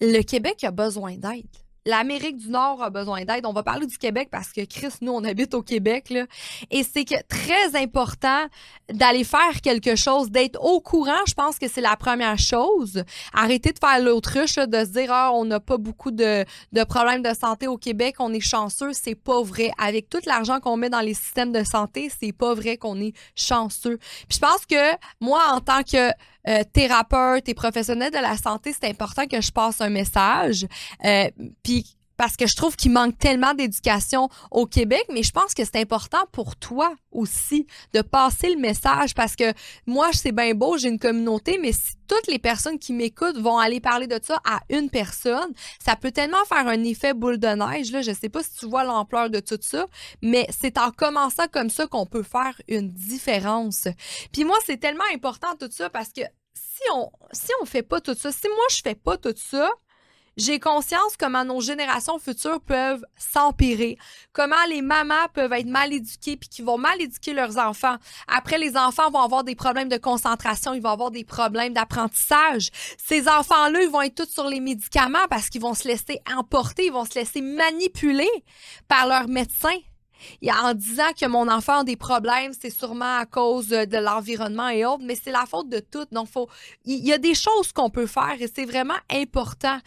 le 0.00 0.22
Québec 0.22 0.62
a 0.64 0.70
besoin 0.70 1.16
d'aide 1.16 1.61
l'Amérique 1.86 2.36
du 2.36 2.48
Nord 2.48 2.82
a 2.82 2.90
besoin 2.90 3.24
d'aide. 3.24 3.46
On 3.46 3.52
va 3.52 3.62
parler 3.62 3.86
du 3.86 3.98
Québec 3.98 4.28
parce 4.30 4.52
que 4.52 4.64
Chris, 4.64 4.92
nous, 5.00 5.12
on 5.12 5.24
habite 5.24 5.54
au 5.54 5.62
Québec, 5.62 6.10
là. 6.10 6.26
Et 6.70 6.82
c'est 6.82 7.04
que 7.04 7.14
très 7.28 7.80
important 7.80 8.46
d'aller 8.92 9.24
faire 9.24 9.60
quelque 9.62 9.96
chose, 9.96 10.30
d'être 10.30 10.62
au 10.62 10.80
courant. 10.80 11.20
Je 11.26 11.34
pense 11.34 11.58
que 11.58 11.68
c'est 11.68 11.80
la 11.80 11.96
première 11.96 12.38
chose. 12.38 13.02
Arrêter 13.32 13.72
de 13.72 13.78
faire 13.78 14.00
l'autruche, 14.00 14.56
de 14.56 14.84
se 14.84 14.90
dire, 14.90 15.12
ah, 15.12 15.32
on 15.34 15.44
n'a 15.44 15.60
pas 15.60 15.76
beaucoup 15.76 16.10
de, 16.10 16.44
de 16.72 16.84
problèmes 16.84 17.22
de 17.22 17.34
santé 17.34 17.66
au 17.66 17.76
Québec, 17.76 18.16
on 18.18 18.32
est 18.32 18.40
chanceux. 18.40 18.92
C'est 18.92 19.14
pas 19.14 19.42
vrai. 19.42 19.70
Avec 19.78 20.08
tout 20.08 20.20
l'argent 20.26 20.60
qu'on 20.60 20.76
met 20.76 20.90
dans 20.90 21.00
les 21.00 21.14
systèmes 21.14 21.52
de 21.52 21.64
santé, 21.64 22.10
c'est 22.20 22.32
pas 22.32 22.54
vrai 22.54 22.76
qu'on 22.76 23.00
est 23.00 23.14
chanceux. 23.34 23.98
Puis 24.28 24.36
je 24.36 24.38
pense 24.38 24.66
que 24.66 24.96
moi, 25.20 25.42
en 25.52 25.60
tant 25.60 25.82
que 25.82 26.12
euh, 26.48 26.62
thérapeute 26.72 27.48
et 27.48 27.54
professionnel 27.54 28.10
de 28.10 28.18
la 28.18 28.36
santé, 28.36 28.72
c'est 28.72 28.88
important 28.88 29.26
que 29.26 29.40
je 29.40 29.52
passe 29.52 29.80
un 29.80 29.90
message. 29.90 30.66
Euh, 31.04 31.30
puis 31.62 31.96
parce 32.22 32.36
que 32.36 32.46
je 32.46 32.54
trouve 32.54 32.76
qu'il 32.76 32.92
manque 32.92 33.18
tellement 33.18 33.52
d'éducation 33.52 34.28
au 34.52 34.64
Québec, 34.64 35.04
mais 35.12 35.24
je 35.24 35.32
pense 35.32 35.54
que 35.54 35.64
c'est 35.64 35.80
important 35.80 36.24
pour 36.30 36.54
toi 36.54 36.94
aussi 37.10 37.66
de 37.94 38.00
passer 38.00 38.54
le 38.54 38.60
message 38.60 39.12
parce 39.16 39.34
que 39.34 39.52
moi, 39.86 40.10
c'est 40.12 40.30
bien 40.30 40.54
beau, 40.54 40.78
j'ai 40.78 40.88
une 40.88 41.00
communauté, 41.00 41.58
mais 41.60 41.72
si 41.72 41.96
toutes 42.06 42.28
les 42.28 42.38
personnes 42.38 42.78
qui 42.78 42.92
m'écoutent 42.92 43.38
vont 43.38 43.58
aller 43.58 43.80
parler 43.80 44.06
de 44.06 44.20
ça 44.22 44.40
à 44.44 44.60
une 44.70 44.88
personne, 44.88 45.52
ça 45.84 45.96
peut 45.96 46.12
tellement 46.12 46.44
faire 46.44 46.68
un 46.68 46.84
effet 46.84 47.12
boule 47.12 47.38
de 47.38 47.48
neige. 47.48 47.90
Là, 47.90 48.02
je 48.02 48.12
sais 48.12 48.28
pas 48.28 48.44
si 48.44 48.54
tu 48.56 48.66
vois 48.66 48.84
l'ampleur 48.84 49.28
de 49.28 49.40
tout 49.40 49.58
ça, 49.60 49.88
mais 50.22 50.46
c'est 50.56 50.78
en 50.78 50.92
commençant 50.92 51.48
comme 51.50 51.70
ça 51.70 51.88
qu'on 51.88 52.06
peut 52.06 52.22
faire 52.22 52.54
une 52.68 52.88
différence. 52.88 53.88
Puis 54.32 54.44
moi, 54.44 54.58
c'est 54.64 54.78
tellement 54.78 55.02
important 55.12 55.56
tout 55.58 55.72
ça 55.72 55.90
parce 55.90 56.10
que 56.10 56.22
si 56.54 56.82
on 56.94 57.10
si 57.32 57.50
on 57.60 57.64
fait 57.64 57.82
pas 57.82 58.00
tout 58.00 58.14
ça, 58.14 58.30
si 58.30 58.46
moi 58.46 58.66
je 58.70 58.80
fais 58.80 58.94
pas 58.94 59.16
tout 59.16 59.34
ça, 59.36 59.68
j'ai 60.36 60.60
conscience 60.60 61.16
comment 61.18 61.44
nos 61.44 61.60
générations 61.60 62.18
futures 62.18 62.60
peuvent 62.60 63.04
s'empirer, 63.16 63.98
comment 64.32 64.54
les 64.68 64.82
mamans 64.82 65.28
peuvent 65.34 65.52
être 65.52 65.66
mal 65.66 65.92
éduquées 65.92 66.36
puis 66.36 66.48
qui 66.48 66.62
vont 66.62 66.78
mal 66.78 67.00
éduquer 67.00 67.34
leurs 67.34 67.58
enfants. 67.58 67.96
Après, 68.28 68.58
les 68.58 68.76
enfants 68.76 69.10
vont 69.10 69.20
avoir 69.20 69.44
des 69.44 69.54
problèmes 69.54 69.88
de 69.88 69.98
concentration, 69.98 70.74
ils 70.74 70.82
vont 70.82 70.90
avoir 70.90 71.10
des 71.10 71.24
problèmes 71.24 71.74
d'apprentissage. 71.74 72.70
Ces 72.96 73.28
enfants-là, 73.28 73.82
ils 73.82 73.90
vont 73.90 74.02
être 74.02 74.24
tous 74.24 74.32
sur 74.32 74.48
les 74.48 74.60
médicaments 74.60 75.26
parce 75.28 75.48
qu'ils 75.48 75.60
vont 75.60 75.74
se 75.74 75.86
laisser 75.86 76.20
emporter, 76.34 76.86
ils 76.86 76.92
vont 76.92 77.04
se 77.04 77.18
laisser 77.18 77.40
manipuler 77.40 78.30
par 78.88 79.06
leurs 79.06 79.28
médecins. 79.28 79.78
En 80.48 80.72
disant 80.72 81.10
que 81.20 81.26
mon 81.26 81.48
enfant 81.48 81.80
a 81.80 81.84
des 81.84 81.96
problèmes, 81.96 82.52
c'est 82.58 82.70
sûrement 82.70 83.16
à 83.18 83.26
cause 83.26 83.68
de 83.68 83.98
l'environnement 83.98 84.68
et 84.68 84.84
autres, 84.84 85.02
mais 85.04 85.16
c'est 85.16 85.32
la 85.32 85.46
faute 85.46 85.68
de 85.68 85.80
tout. 85.80 86.06
Donc, 86.12 86.28
il 86.84 87.04
y 87.04 87.12
a 87.12 87.18
des 87.18 87.34
choses 87.34 87.72
qu'on 87.72 87.90
peut 87.90 88.06
faire 88.06 88.36
et 88.38 88.46
c'est 88.46 88.64
vraiment 88.64 88.94
important 89.10 89.80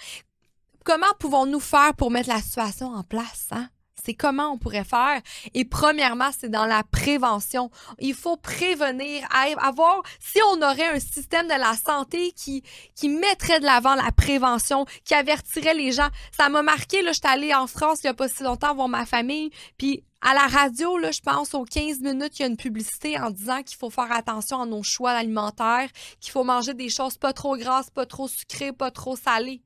comment 0.86 1.14
pouvons-nous 1.20 1.60
faire 1.60 1.94
pour 1.96 2.12
mettre 2.12 2.30
la 2.30 2.40
situation 2.40 2.94
en 2.94 3.04
place? 3.04 3.48
Hein? 3.52 3.68
C'est 4.06 4.14
comment 4.14 4.52
on 4.52 4.58
pourrait 4.60 4.84
faire? 4.84 5.20
Et 5.56 5.66
premièrement, 5.66 6.30
c'est 6.38 6.50
dans 6.50 6.66
la 6.66 6.84
prévention. 6.84 7.72
Il 7.98 8.14
faut 8.14 8.38
prévenir, 8.38 9.28
avoir, 9.58 10.04
si 10.20 10.40
on 10.54 10.62
aurait 10.62 10.96
un 10.96 11.00
système 11.00 11.48
de 11.48 11.60
la 11.60 11.74
santé 11.76 12.32
qui, 12.34 12.62
qui 12.94 13.10
mettrait 13.10 13.60
de 13.60 13.66
l'avant 13.66 13.96
la 13.96 14.12
prévention, 14.12 14.86
qui 15.06 15.16
avertirait 15.16 15.74
les 15.74 15.92
gens. 15.92 16.10
Ça 16.38 16.50
m'a 16.50 16.62
marqué, 16.62 17.02
là, 17.02 17.14
j'étais 17.14 17.30
allée 17.30 17.54
en 17.54 17.66
France 17.66 18.00
il 18.04 18.08
y 18.08 18.10
a 18.10 18.14
pas 18.14 18.28
si 18.30 18.44
longtemps 18.44 18.76
voir 18.76 18.90
ma 18.90 19.08
famille, 19.08 19.50
puis 19.78 20.04
à 20.22 20.34
la 20.36 20.48
radio, 20.48 20.98
là, 20.98 21.12
je 21.12 21.22
pense, 21.22 21.56
aux 21.56 21.66
15 21.66 22.02
minutes, 22.02 22.38
il 22.40 22.42
y 22.44 22.46
a 22.46 22.48
une 22.48 22.58
publicité 22.58 23.20
en 23.20 23.32
disant 23.32 23.64
qu'il 23.64 23.78
faut 23.78 23.90
faire 23.90 24.12
attention 24.12 24.62
à 24.62 24.66
nos 24.66 24.84
choix 24.84 25.12
alimentaires, 25.12 25.90
qu'il 26.20 26.32
faut 26.32 26.44
manger 26.44 26.76
des 26.76 26.90
choses 26.90 27.18
pas 27.18 27.34
trop 27.34 27.58
grasses, 27.58 27.90
pas 27.90 28.06
trop 28.06 28.28
sucrées, 28.28 28.72
pas 28.72 28.92
trop 28.92 29.16
salées. 29.16 29.62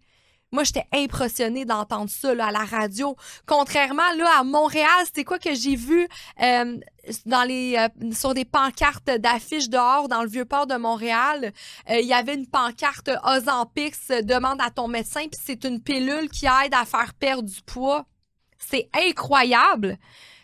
Moi, 0.52 0.64
j'étais 0.64 0.88
impressionnée 0.92 1.64
d'entendre 1.64 2.10
ça 2.10 2.32
à 2.32 2.52
la 2.52 2.66
radio. 2.66 3.16
Contrairement 3.46 4.12
là 4.18 4.40
à 4.40 4.44
Montréal, 4.44 4.88
c'était 5.06 5.24
quoi 5.24 5.38
que 5.38 5.54
j'ai 5.54 5.76
vu 5.76 6.08
euh, 6.42 6.78
dans 7.28 7.44
les 7.44 7.76
euh, 7.78 8.12
sur 8.12 8.34
des 8.34 8.46
pancartes 8.46 9.12
d'affiches 9.20 9.70
dehors 9.70 10.08
dans 10.08 10.24
le 10.24 10.30
vieux 10.30 10.46
port 10.46 10.66
de 10.66 10.76
Montréal. 10.76 11.54
Euh, 11.90 12.00
il 12.00 12.08
y 12.08 12.14
avait 12.14 12.34
une 12.34 12.48
pancarte 12.48 13.12
Ozempix 13.24 14.08
demande 14.24 14.60
à 14.60 14.72
ton 14.72 14.88
médecin 14.88 15.22
puis 15.22 15.40
c'est 15.44 15.64
une 15.66 15.82
pilule 15.82 16.30
qui 16.30 16.48
aide 16.48 16.74
à 16.74 16.86
faire 16.86 17.14
perdre 17.14 17.48
du 17.48 17.62
poids. 17.62 18.06
C'est 18.58 18.90
incroyable. 18.94 20.00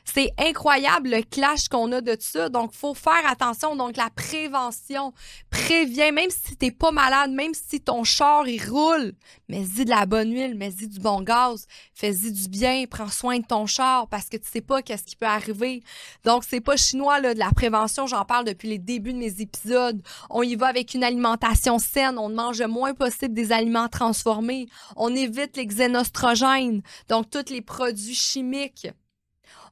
C'est 0.06 0.32
incroyable 0.38 1.10
le 1.10 1.24
clash 1.24 1.68
qu'on 1.68 1.91
a 1.91 2.00
de 2.00 2.15
ça. 2.20 2.48
Donc, 2.50 2.74
faut 2.74 2.94
faire 2.94 3.28
attention. 3.28 3.76
Donc, 3.76 3.98
la 3.98 4.10
prévention 4.10 5.13
prévient, 5.50 6.12
même 6.13 6.30
si 6.30 6.56
t'es 6.56 6.72
pas 6.72 6.91
malade, 6.91 7.32
même 7.32 7.54
si 7.54 7.82
ton 7.82 8.04
char, 8.04 8.48
il 8.48 8.63
roule, 8.63 9.13
mets-y 9.50 9.84
de 9.84 9.89
la 9.89 10.06
bonne 10.06 10.32
huile, 10.32 10.56
mets-y 10.56 10.88
du 10.88 11.00
bon 11.00 11.22
gaz, 11.22 11.68
fais-y 11.94 12.32
du 12.32 12.48
bien, 12.48 12.86
prends 12.89 13.10
soin 13.10 13.39
de 13.39 13.46
ton 13.46 13.65
char 13.65 14.08
parce 14.08 14.30
que 14.30 14.38
tu 14.38 14.48
sais 14.50 14.62
pas 14.62 14.82
qu'est-ce 14.82 15.04
qui 15.04 15.15
peut 15.15 15.26
arriver. 15.26 15.84
Donc, 16.24 16.44
c'est 16.48 16.62
pas 16.62 16.78
chinois, 16.78 17.20
là, 17.20 17.34
de 17.34 17.39
la 17.39 17.52
prévention. 17.52 18.08
J'en 18.08 18.26
parle 18.26 18.46
depuis 18.46 18.70
les 18.70 18.80
débuts 18.80 19.13
de 19.13 19.18
mes 19.18 19.41
épisodes. 19.41 20.02
On 20.30 20.44
y 20.44 20.56
va 20.56 20.68
avec 20.68 20.94
une 20.94 21.04
alimentation 21.04 21.80
saine. 21.80 22.18
On 22.18 22.30
mange 22.30 22.60
le 22.60 22.68
moins 22.68 22.94
possible 22.94 23.34
des 23.34 23.52
aliments 23.52 23.89
transformés. 23.89 24.68
On 24.96 25.13
évite 25.15 25.58
les 25.58 25.65
xénostrogènes. 25.65 26.84
Donc, 27.10 27.30
tous 27.30 27.50
les 27.50 27.62
produits 27.62 28.15
chimiques 28.15 28.88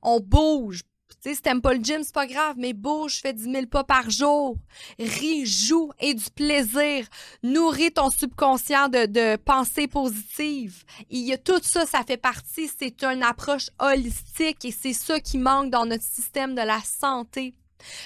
on 0.04 0.20
bouge. 0.20 0.84
Tu 1.22 1.30
sais, 1.30 1.36
si 1.36 1.42
t'aimes 1.42 1.62
pas 1.62 1.74
le 1.74 1.84
gym, 1.84 2.04
c'est 2.04 2.14
pas 2.14 2.26
grave, 2.28 2.56
mais 2.58 2.74
bouge, 2.74 3.20
fais 3.22 3.34
10 3.34 3.44
000 3.44 3.66
pas 3.68 3.84
par 3.84 4.10
jour. 4.10 4.58
Ris, 5.00 5.46
joue 5.46 5.92
et 6.00 6.14
du 6.14 6.30
plaisir. 6.32 7.08
Nourris 7.44 7.92
ton 7.92 8.10
subconscient 8.10 8.90
de, 8.90 9.06
de 9.06 9.36
pensées 9.38 9.88
positives. 9.88 10.84
Il 11.10 11.22
y 11.22 11.34
a 11.34 11.38
tout 11.38 11.62
ça, 11.62 11.86
ça 11.86 12.04
fait 12.06 12.18
partie. 12.18 12.68
C'est 12.68 13.04
une 13.04 13.24
approche 13.24 13.70
holistique 13.80 14.66
et 14.66 14.72
c'est 14.72 14.94
ça 14.94 15.20
qui 15.20 15.38
manque 15.38 15.70
dans 15.70 15.86
notre 15.86 16.04
système 16.04 16.56
de 16.56 16.62
la 16.62 16.82
santé. 16.82 17.54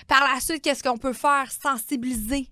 Par 0.07 0.21
la 0.21 0.39
suite, 0.39 0.63
qu'est-ce 0.63 0.83
qu'on 0.83 0.97
peut 0.97 1.13
faire? 1.13 1.51
Sensibiliser. 1.51 2.49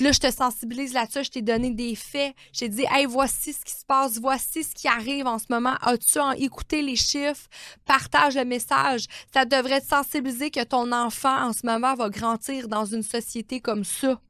Là, 0.00 0.12
je 0.12 0.18
te 0.18 0.30
sensibilise 0.30 0.92
là-dessus, 0.92 1.24
je 1.24 1.30
t'ai 1.30 1.42
donné 1.42 1.70
des 1.70 1.94
faits. 1.94 2.34
J'ai 2.52 2.68
dit, 2.68 2.84
hey, 2.90 3.06
voici 3.06 3.52
ce 3.52 3.64
qui 3.64 3.72
se 3.72 3.84
passe, 3.84 4.18
voici 4.18 4.64
ce 4.64 4.74
qui 4.74 4.88
arrive 4.88 5.26
en 5.26 5.38
ce 5.38 5.46
moment. 5.50 5.74
As-tu 5.82 6.18
écouté 6.38 6.82
les 6.82 6.96
chiffres? 6.96 7.48
Partage 7.84 8.36
le 8.36 8.44
message. 8.44 9.06
Ça 9.32 9.44
devrait 9.44 9.80
te 9.80 9.86
sensibiliser 9.86 10.50
que 10.50 10.64
ton 10.64 10.92
enfant, 10.92 11.48
en 11.48 11.52
ce 11.52 11.66
moment, 11.66 11.94
va 11.94 12.08
grandir 12.08 12.68
dans 12.68 12.84
une 12.84 13.02
société 13.02 13.60
comme 13.60 13.84
ça 13.84 14.20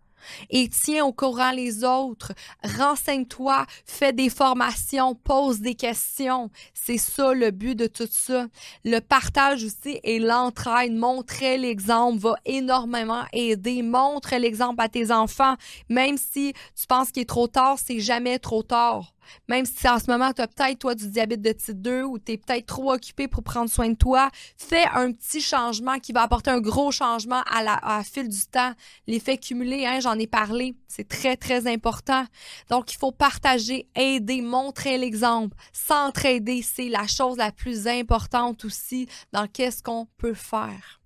et 0.50 0.68
tiens 0.68 1.04
au 1.04 1.12
courant 1.12 1.52
les 1.52 1.84
autres. 1.84 2.32
Renseigne-toi, 2.78 3.66
fais 3.84 4.12
des 4.12 4.30
formations, 4.30 5.14
pose 5.14 5.60
des 5.60 5.74
questions. 5.74 6.50
C'est 6.74 6.98
ça 6.98 7.32
le 7.32 7.50
but 7.50 7.74
de 7.74 7.86
tout 7.86 8.08
ça. 8.10 8.46
Le 8.84 9.00
partage 9.00 9.64
aussi 9.64 10.00
et 10.02 10.18
l'entraide. 10.18 10.92
Montrer 10.92 11.58
l'exemple 11.58 12.18
va 12.18 12.36
énormément 12.44 13.24
aider. 13.32 13.82
Montre 13.82 14.36
l'exemple 14.36 14.80
à 14.80 14.88
tes 14.88 15.10
enfants. 15.10 15.56
Même 15.88 16.16
si 16.16 16.52
tu 16.78 16.86
penses 16.86 17.10
qu'il 17.10 17.22
est 17.22 17.26
trop 17.26 17.48
tard, 17.48 17.78
c'est 17.78 18.00
jamais 18.00 18.38
trop 18.38 18.62
tard. 18.62 19.12
Même 19.48 19.64
si 19.64 19.88
en 19.88 19.98
ce 19.98 20.10
moment, 20.10 20.32
tu 20.32 20.42
as 20.42 20.48
peut-être, 20.48 20.78
toi, 20.78 20.94
du 20.94 21.08
diabète 21.08 21.42
de 21.42 21.52
type 21.52 21.80
2 21.80 22.02
ou 22.04 22.18
tu 22.18 22.32
es 22.32 22.36
peut-être 22.38 22.66
trop 22.66 22.92
occupé 22.92 23.28
pour 23.28 23.42
prendre 23.42 23.70
soin 23.70 23.88
de 23.88 23.94
toi, 23.94 24.30
fais 24.56 24.84
un 24.94 25.12
petit 25.12 25.40
changement 25.40 25.98
qui 25.98 26.12
va 26.12 26.22
apporter 26.22 26.50
un 26.50 26.60
gros 26.60 26.90
changement 26.90 27.42
à 27.50 27.62
la, 27.62 27.74
à 27.82 28.02
fil 28.02 28.28
du 28.28 28.46
temps. 28.46 28.72
L'effet 29.06 29.38
cumulé, 29.38 29.86
hein, 29.86 30.00
j'en 30.00 30.18
ai 30.18 30.26
parlé, 30.26 30.74
c'est 30.88 31.08
très, 31.08 31.36
très 31.36 31.66
important. 31.66 32.24
Donc, 32.68 32.92
il 32.92 32.96
faut 32.96 33.12
partager, 33.12 33.88
aider, 33.94 34.42
montrer 34.42 34.98
l'exemple. 34.98 35.56
S'entraider, 35.72 36.62
c'est 36.62 36.88
la 36.88 37.06
chose 37.06 37.36
la 37.36 37.52
plus 37.52 37.86
importante 37.86 38.64
aussi 38.64 39.08
dans 39.32 39.46
qu'est-ce 39.46 39.82
qu'on 39.82 40.06
peut 40.16 40.34
faire. 40.34 40.99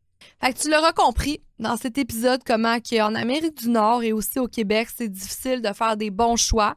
Tu 0.52 0.70
l'auras 0.70 0.92
compris 0.92 1.40
dans 1.58 1.78
cet 1.78 1.96
épisode 1.96 2.42
comment 2.44 2.76
qu'en 2.78 3.14
Amérique 3.14 3.56
du 3.56 3.70
Nord 3.70 4.02
et 4.02 4.12
aussi 4.12 4.38
au 4.38 4.46
Québec, 4.46 4.88
c'est 4.94 5.08
difficile 5.08 5.62
de 5.62 5.72
faire 5.72 5.96
des 5.96 6.10
bons 6.10 6.36
choix, 6.36 6.74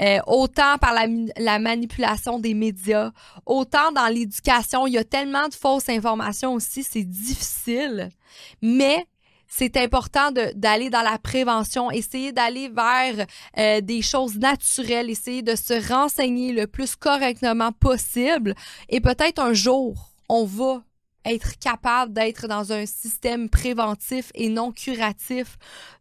euh, 0.00 0.18
autant 0.26 0.76
par 0.78 0.92
la, 0.92 1.06
la, 1.36 1.60
manipulation 1.60 2.40
des 2.40 2.52
médias, 2.52 3.12
autant 3.44 3.92
dans 3.92 4.08
l'éducation. 4.08 4.88
Il 4.88 4.94
y 4.94 4.98
a 4.98 5.04
tellement 5.04 5.46
de 5.46 5.54
fausses 5.54 5.88
informations 5.88 6.54
aussi, 6.54 6.82
c'est 6.82 7.04
difficile. 7.04 8.08
Mais 8.60 9.06
c'est 9.46 9.76
important 9.76 10.32
d'aller 10.32 10.90
dans 10.90 11.02
la 11.02 11.18
prévention, 11.18 11.92
essayer 11.92 12.32
d'aller 12.32 12.68
vers 12.68 13.24
euh, 13.56 13.80
des 13.82 14.02
choses 14.02 14.36
naturelles, 14.36 15.10
essayer 15.10 15.42
de 15.42 15.54
se 15.54 15.92
renseigner 15.92 16.52
le 16.52 16.66
plus 16.66 16.96
correctement 16.96 17.70
possible. 17.70 18.56
Et 18.88 19.00
peut-être 19.00 19.40
un 19.40 19.52
jour, 19.52 20.10
on 20.28 20.44
va 20.44 20.82
être 21.26 21.58
capable 21.58 22.12
d'être 22.12 22.46
dans 22.46 22.72
un 22.72 22.86
système 22.86 23.50
préventif 23.50 24.30
et 24.34 24.48
non 24.48 24.72
curatif. 24.72 25.58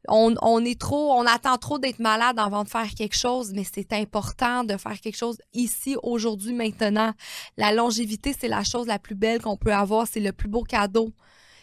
On, 0.07 0.35
on 0.41 0.63
est 0.63 0.79
trop, 0.79 1.13
on 1.13 1.25
attend 1.25 1.57
trop 1.57 1.79
d'être 1.79 1.99
malade 1.99 2.37
avant 2.37 2.63
de 2.63 2.69
faire 2.69 2.89
quelque 2.95 3.15
chose, 3.15 3.51
mais 3.53 3.63
c'est 3.63 3.91
important 3.91 4.63
de 4.63 4.77
faire 4.77 4.99
quelque 5.01 5.17
chose 5.17 5.37
ici, 5.53 5.97
aujourd'hui, 6.03 6.53
maintenant. 6.53 7.11
La 7.57 7.73
longévité, 7.73 8.35
c'est 8.39 8.47
la 8.47 8.63
chose 8.63 8.87
la 8.87 8.99
plus 8.99 9.15
belle 9.15 9.41
qu'on 9.41 9.57
peut 9.57 9.73
avoir, 9.73 10.07
c'est 10.07 10.19
le 10.19 10.31
plus 10.31 10.47
beau 10.47 10.63
cadeau 10.63 11.11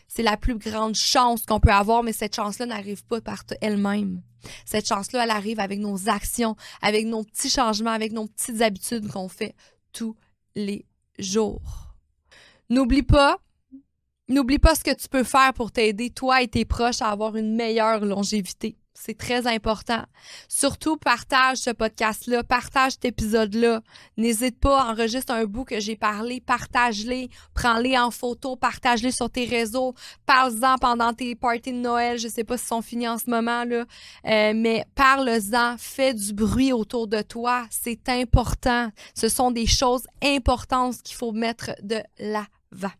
C'est 0.08 0.22
la 0.22 0.36
plus 0.36 0.56
grande 0.56 0.96
chance 0.96 1.46
qu'on 1.46 1.60
peut 1.60 1.72
avoir, 1.72 2.02
mais 2.02 2.12
cette 2.12 2.34
chance-là 2.34 2.66
n'arrive 2.66 3.04
pas 3.04 3.20
par 3.20 3.44
elle-même. 3.60 4.22
Cette 4.64 4.88
chance-là, 4.88 5.24
elle 5.24 5.30
arrive 5.30 5.60
avec 5.60 5.78
nos 5.78 6.08
actions, 6.08 6.56
avec 6.80 7.06
nos 7.06 7.22
petits 7.22 7.50
changements, 7.50 7.92
avec 7.92 8.12
nos 8.12 8.26
petites 8.26 8.60
habitudes 8.60 9.08
qu'on 9.08 9.28
fait 9.28 9.54
tous 9.92 10.16
les 10.56 10.84
jours. 11.18 11.94
N'oublie 12.68 13.02
pas, 13.02 13.38
n'oublie 14.32 14.58
pas 14.58 14.74
ce 14.74 14.84
que 14.84 14.94
tu 14.94 15.08
peux 15.08 15.24
faire 15.24 15.52
pour 15.54 15.72
t'aider, 15.72 16.10
toi 16.10 16.42
et 16.42 16.48
tes 16.48 16.64
proches, 16.64 17.02
à 17.02 17.08
avoir 17.08 17.36
une 17.36 17.54
meilleure 17.54 18.04
longévité. 18.04 18.76
C'est 18.94 19.16
très 19.16 19.46
important. 19.46 20.04
Surtout, 20.48 20.96
partage 20.96 21.58
ce 21.58 21.70
podcast-là, 21.70 22.44
partage 22.44 22.92
cet 22.92 23.06
épisode-là. 23.06 23.80
N'hésite 24.16 24.60
pas, 24.60 24.84
enregistre 24.90 25.32
un 25.32 25.44
bout 25.44 25.64
que 25.64 25.80
j'ai 25.80 25.96
parlé, 25.96 26.40
partage-les, 26.40 27.28
prends-les 27.54 27.98
en 27.98 28.10
photo, 28.10 28.54
partage-les 28.54 29.10
sur 29.10 29.30
tes 29.30 29.44
réseaux, 29.44 29.94
parle-en 30.26 30.76
pendant 30.78 31.12
tes 31.14 31.34
parties 31.34 31.72
de 31.72 31.78
Noël. 31.78 32.18
Je 32.18 32.28
sais 32.28 32.44
pas 32.44 32.56
si 32.58 32.66
sont 32.66 32.82
finis 32.82 33.08
en 33.08 33.18
ce 33.18 33.28
moment, 33.28 33.64
là, 33.64 33.86
euh, 34.26 34.52
mais 34.54 34.84
parle-en, 34.94 35.76
fais 35.78 36.14
du 36.14 36.32
bruit 36.32 36.72
autour 36.72 37.08
de 37.08 37.22
toi. 37.22 37.66
C'est 37.70 38.08
important. 38.08 38.90
Ce 39.14 39.28
sont 39.28 39.50
des 39.50 39.66
choses 39.66 40.06
importantes 40.22 41.02
qu'il 41.02 41.16
faut 41.16 41.32
mettre 41.32 41.72
de 41.82 42.00
l'avant. 42.18 42.92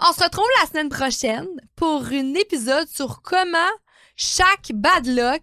On 0.00 0.12
se 0.12 0.22
retrouve 0.22 0.46
la 0.60 0.68
semaine 0.68 0.88
prochaine 0.88 1.48
pour 1.76 2.04
un 2.06 2.34
épisode 2.34 2.88
sur 2.88 3.22
comment 3.22 3.58
chaque 4.16 4.72
bad 4.72 5.06
luck 5.06 5.42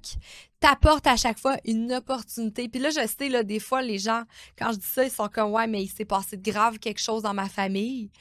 t'apporte 0.60 1.08
à 1.08 1.18
chaque 1.18 1.40
fois 1.40 1.58
une 1.66 1.92
opportunité. 1.92 2.70
Puis 2.70 2.80
là, 2.80 2.90
je 2.90 3.06
sais, 3.08 3.30
là, 3.30 3.44
des 3.44 3.60
fois, 3.60 3.82
les 3.82 3.98
gens, 3.98 4.24
quand 4.58 4.72
je 4.72 4.78
dis 4.78 4.86
ça, 4.86 5.04
ils 5.04 5.12
sont 5.12 5.28
comme, 5.28 5.52
ouais, 5.52 5.68
mais 5.68 5.84
il 5.84 5.88
s'est 5.88 6.06
passé 6.06 6.38
de 6.38 6.52
grave 6.52 6.78
quelque 6.78 7.02
chose 7.02 7.24
dans 7.24 7.34
ma 7.34 7.50
famille. 7.50 8.12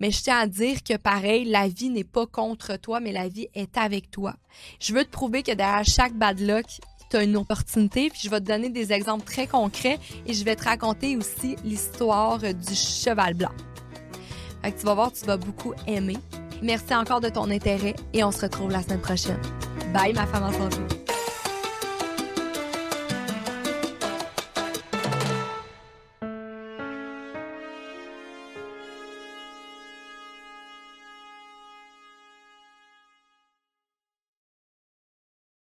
Mais 0.00 0.10
je 0.10 0.22
tiens 0.22 0.38
à 0.38 0.46
dire 0.46 0.82
que, 0.82 0.96
pareil, 0.96 1.44
la 1.44 1.68
vie 1.68 1.90
n'est 1.90 2.04
pas 2.04 2.26
contre 2.26 2.76
toi, 2.76 3.00
mais 3.00 3.12
la 3.12 3.28
vie 3.28 3.48
est 3.54 3.76
avec 3.76 4.10
toi. 4.10 4.34
Je 4.80 4.94
veux 4.94 5.04
te 5.04 5.10
prouver 5.10 5.42
que 5.42 5.52
derrière 5.52 5.84
chaque 5.84 6.14
bad 6.14 6.40
luck, 6.40 6.66
tu 7.10 7.16
as 7.16 7.22
une 7.22 7.36
opportunité, 7.36 8.08
puis 8.08 8.20
je 8.24 8.30
vais 8.30 8.40
te 8.40 8.46
donner 8.46 8.70
des 8.70 8.92
exemples 8.92 9.24
très 9.24 9.46
concrets 9.46 9.98
et 10.26 10.32
je 10.32 10.44
vais 10.44 10.56
te 10.56 10.64
raconter 10.64 11.16
aussi 11.16 11.56
l'histoire 11.64 12.38
du 12.38 12.74
cheval 12.74 13.34
blanc. 13.34 13.52
Fait 14.62 14.72
que 14.72 14.80
tu 14.80 14.86
vas 14.86 14.94
voir, 14.94 15.12
tu 15.12 15.24
vas 15.24 15.36
beaucoup 15.36 15.72
aimer. 15.86 16.18
Merci 16.62 16.94
encore 16.94 17.20
de 17.20 17.28
ton 17.28 17.50
intérêt 17.50 17.94
et 18.12 18.22
on 18.22 18.30
se 18.30 18.42
retrouve 18.42 18.70
la 18.70 18.82
semaine 18.82 19.00
prochaine. 19.00 19.40
Bye 19.94 20.12
ma 20.12 20.26
femme 20.26 20.44
en 20.44 20.52
santé. 20.52 21.09